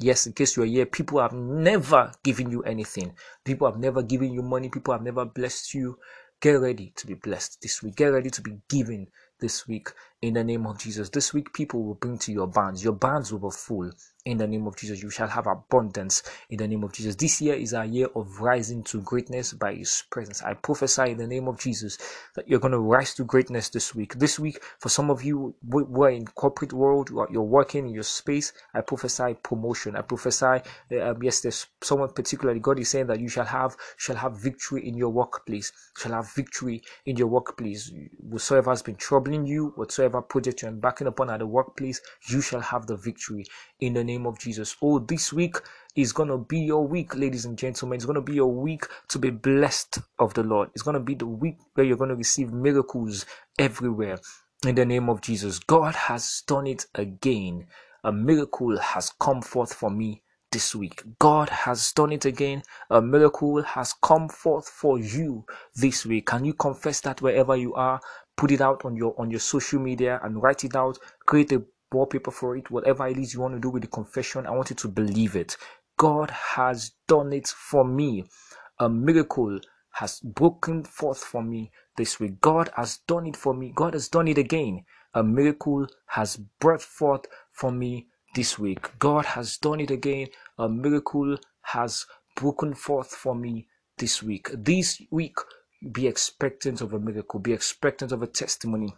Yes, 0.00 0.26
in 0.26 0.32
case 0.32 0.56
you're 0.56 0.66
here, 0.66 0.86
people 0.86 1.20
have 1.20 1.32
never 1.32 2.12
given 2.22 2.50
you 2.50 2.62
anything. 2.62 3.14
People 3.44 3.68
have 3.70 3.80
never 3.80 4.02
given 4.02 4.32
you 4.32 4.42
money. 4.42 4.68
People 4.68 4.94
have 4.94 5.02
never 5.02 5.24
blessed 5.24 5.74
you. 5.74 5.98
Get 6.40 6.52
ready 6.52 6.92
to 6.96 7.06
be 7.06 7.14
blessed 7.14 7.60
this 7.62 7.82
week. 7.82 7.96
Get 7.96 8.08
ready 8.08 8.30
to 8.30 8.40
be 8.40 8.58
given 8.68 9.08
this 9.40 9.68
week 9.68 9.90
in 10.22 10.34
the 10.34 10.44
name 10.44 10.66
of 10.66 10.78
Jesus. 10.78 11.10
This 11.10 11.32
week, 11.34 11.52
people 11.52 11.82
will 11.84 11.94
bring 11.94 12.18
to 12.18 12.32
your 12.32 12.46
barns. 12.46 12.84
Your 12.84 12.94
barns 12.94 13.32
will 13.32 13.50
be 13.50 13.54
full 13.54 13.90
in 14.28 14.38
the 14.38 14.46
name 14.46 14.66
of 14.66 14.76
Jesus. 14.76 15.02
You 15.02 15.10
shall 15.10 15.28
have 15.28 15.46
abundance 15.46 16.22
in 16.50 16.58
the 16.58 16.68
name 16.68 16.84
of 16.84 16.92
Jesus. 16.92 17.16
This 17.16 17.40
year 17.40 17.54
is 17.54 17.74
our 17.74 17.84
year 17.84 18.08
of 18.14 18.40
rising 18.40 18.82
to 18.84 19.00
greatness 19.00 19.52
by 19.52 19.74
His 19.74 20.04
presence. 20.10 20.42
I 20.42 20.54
prophesy 20.54 21.10
in 21.10 21.18
the 21.18 21.26
name 21.26 21.48
of 21.48 21.58
Jesus 21.58 21.98
that 22.34 22.48
you're 22.48 22.60
going 22.60 22.72
to 22.72 22.78
rise 22.78 23.14
to 23.14 23.24
greatness 23.24 23.70
this 23.70 23.94
week. 23.94 24.14
This 24.18 24.38
week, 24.38 24.62
for 24.78 24.88
some 24.88 25.10
of 25.10 25.24
you 25.24 25.54
who 25.70 26.02
are 26.02 26.10
in 26.10 26.26
corporate 26.26 26.72
world, 26.72 27.10
you're 27.30 27.42
working 27.42 27.86
in 27.86 27.94
your 27.94 28.02
space, 28.02 28.52
I 28.74 28.82
prophesy 28.82 29.34
promotion. 29.42 29.96
I 29.96 30.02
prophesy, 30.02 30.60
um, 31.00 31.22
yes, 31.22 31.40
there's 31.40 31.66
someone 31.82 32.10
particularly, 32.10 32.60
God 32.60 32.78
is 32.78 32.90
saying 32.90 33.06
that 33.06 33.20
you 33.20 33.28
shall 33.28 33.46
have, 33.46 33.76
shall 33.96 34.16
have 34.16 34.40
victory 34.40 34.86
in 34.86 34.96
your 34.96 35.10
workplace, 35.10 35.72
shall 35.96 36.12
have 36.12 36.32
victory 36.34 36.82
in 37.06 37.16
your 37.16 37.28
workplace. 37.28 37.90
Whatsoever 38.18 38.70
has 38.70 38.82
been 38.82 38.96
troubling 38.96 39.46
you, 39.46 39.72
whatsoever 39.76 40.20
project 40.20 40.62
you're 40.62 40.70
embarking 40.70 41.06
upon 41.06 41.30
at 41.30 41.38
the 41.38 41.46
workplace, 41.46 42.00
you 42.28 42.40
shall 42.40 42.60
have 42.60 42.86
the 42.86 42.96
victory 42.96 43.44
in 43.80 43.94
the 43.94 44.04
name 44.04 44.17
of 44.26 44.38
Jesus. 44.38 44.76
Oh, 44.82 44.98
this 44.98 45.32
week 45.32 45.56
is 45.96 46.12
going 46.12 46.28
to 46.28 46.38
be 46.38 46.60
your 46.60 46.86
week, 46.86 47.14
ladies 47.14 47.44
and 47.44 47.58
gentlemen. 47.58 47.96
It's 47.96 48.04
going 48.04 48.14
to 48.14 48.20
be 48.20 48.34
your 48.34 48.52
week 48.52 48.84
to 49.08 49.18
be 49.18 49.30
blessed 49.30 49.98
of 50.18 50.34
the 50.34 50.42
Lord. 50.42 50.70
It's 50.74 50.82
going 50.82 50.94
to 50.94 51.00
be 51.00 51.14
the 51.14 51.26
week 51.26 51.58
where 51.74 51.84
you're 51.84 51.96
going 51.96 52.10
to 52.10 52.16
receive 52.16 52.52
miracles 52.52 53.26
everywhere 53.58 54.18
in 54.66 54.74
the 54.74 54.84
name 54.84 55.08
of 55.08 55.20
Jesus. 55.20 55.58
God 55.58 55.94
has 55.94 56.42
done 56.46 56.66
it 56.66 56.86
again. 56.94 57.66
A 58.04 58.12
miracle 58.12 58.78
has 58.78 59.10
come 59.20 59.42
forth 59.42 59.74
for 59.74 59.90
me 59.90 60.22
this 60.50 60.74
week. 60.74 61.02
God 61.18 61.48
has 61.48 61.92
done 61.92 62.12
it 62.12 62.24
again. 62.24 62.62
A 62.90 63.02
miracle 63.02 63.62
has 63.62 63.94
come 64.02 64.28
forth 64.28 64.68
for 64.68 64.98
you 64.98 65.44
this 65.74 66.06
week. 66.06 66.26
Can 66.26 66.44
you 66.44 66.54
confess 66.54 67.00
that 67.00 67.20
wherever 67.20 67.56
you 67.56 67.74
are? 67.74 68.00
Put 68.36 68.52
it 68.52 68.60
out 68.60 68.84
on 68.84 68.96
your 68.96 69.14
on 69.18 69.30
your 69.30 69.40
social 69.40 69.80
media 69.80 70.20
and 70.22 70.42
write 70.42 70.64
it 70.64 70.76
out. 70.76 70.98
Create 71.26 71.52
a 71.52 71.62
wallpaper 71.92 72.30
for 72.30 72.56
it, 72.56 72.70
whatever 72.70 73.06
it 73.06 73.18
is 73.18 73.34
you 73.34 73.40
want 73.40 73.54
to 73.54 73.60
do 73.60 73.70
with 73.70 73.82
the 73.82 73.88
confession, 73.88 74.46
I 74.46 74.50
want 74.50 74.70
you 74.70 74.76
to 74.76 74.88
believe 74.88 75.36
it. 75.36 75.56
God 75.96 76.30
has 76.30 76.92
done 77.06 77.32
it 77.32 77.48
for 77.48 77.84
me. 77.84 78.24
A 78.78 78.88
miracle 78.88 79.58
has 79.92 80.20
broken 80.20 80.84
forth 80.84 81.18
for 81.18 81.42
me 81.42 81.72
this 81.96 82.20
week. 82.20 82.40
God 82.40 82.70
has 82.76 82.98
done 83.08 83.26
it 83.26 83.36
for 83.36 83.52
me. 83.54 83.72
God 83.74 83.94
has 83.94 84.08
done 84.08 84.28
it 84.28 84.38
again. 84.38 84.84
A 85.14 85.22
miracle 85.22 85.86
has 86.06 86.36
brought 86.60 86.82
forth 86.82 87.26
for 87.52 87.72
me 87.72 88.06
this 88.34 88.58
week. 88.58 88.96
God 88.98 89.24
has 89.24 89.56
done 89.56 89.80
it 89.80 89.90
again. 89.90 90.28
A 90.58 90.68
miracle 90.68 91.36
has 91.62 92.06
broken 92.36 92.74
forth 92.74 93.10
for 93.10 93.34
me 93.34 93.66
this 93.96 94.22
week. 94.22 94.50
This 94.52 95.02
week, 95.10 95.36
be 95.92 96.06
expectant 96.06 96.80
of 96.80 96.92
a 96.92 96.98
miracle, 97.00 97.40
be 97.40 97.52
expectant 97.52 98.12
of 98.12 98.22
a 98.22 98.26
testimony 98.26 98.94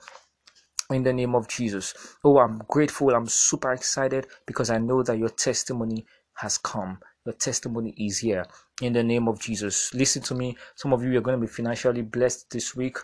in 0.90 1.02
the 1.02 1.12
name 1.12 1.34
of 1.34 1.48
Jesus. 1.48 1.94
Oh, 2.24 2.38
I'm 2.38 2.60
grateful. 2.68 3.14
I'm 3.14 3.28
super 3.28 3.72
excited 3.72 4.26
because 4.46 4.70
I 4.70 4.78
know 4.78 5.02
that 5.02 5.18
your 5.18 5.28
testimony 5.30 6.04
has 6.34 6.58
come. 6.58 6.98
Your 7.24 7.34
testimony 7.34 7.94
is 7.98 8.18
here 8.18 8.46
in 8.82 8.92
the 8.92 9.02
name 9.02 9.28
of 9.28 9.40
Jesus. 9.40 9.92
Listen 9.94 10.22
to 10.22 10.34
me. 10.34 10.56
Some 10.74 10.92
of 10.92 11.02
you 11.02 11.16
are 11.18 11.20
going 11.20 11.38
to 11.38 11.46
be 11.46 11.52
financially 11.52 12.02
blessed 12.02 12.50
this 12.50 12.74
week. 12.74 12.98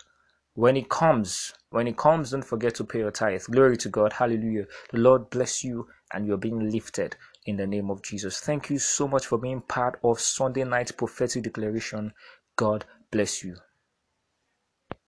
When 0.55 0.77
it 0.77 0.89
comes, 0.89 1.53
when 1.71 1.87
it 1.87 1.99
comes, 1.99 2.31
don't 2.31 2.43
forget 2.43 2.75
to 2.77 2.85
pay 2.85 3.01
your 3.01 3.11
tithe. 3.11 3.43
Glory 3.51 3.77
to 3.79 3.91
God. 3.91 4.15
Hallelujah. 4.15 4.67
The 4.91 4.99
Lord 4.99 5.29
bless 5.29 5.63
you 5.63 5.87
and 6.13 6.27
you're 6.27 6.39
being 6.39 6.71
lifted 6.71 7.17
in 7.45 7.57
the 7.57 7.67
name 7.67 7.91
of 7.91 8.03
Jesus. 8.03 8.41
Thank 8.41 8.71
you 8.71 8.79
so 8.79 9.07
much 9.07 9.27
for 9.27 9.39
being 9.39 9.61
part 9.61 9.99
of 10.03 10.19
Sunday 10.19 10.65
night 10.65 10.97
prophetic 10.97 11.43
declaration. 11.45 12.15
God 12.57 12.87
bless 13.11 13.45
you. 13.45 13.57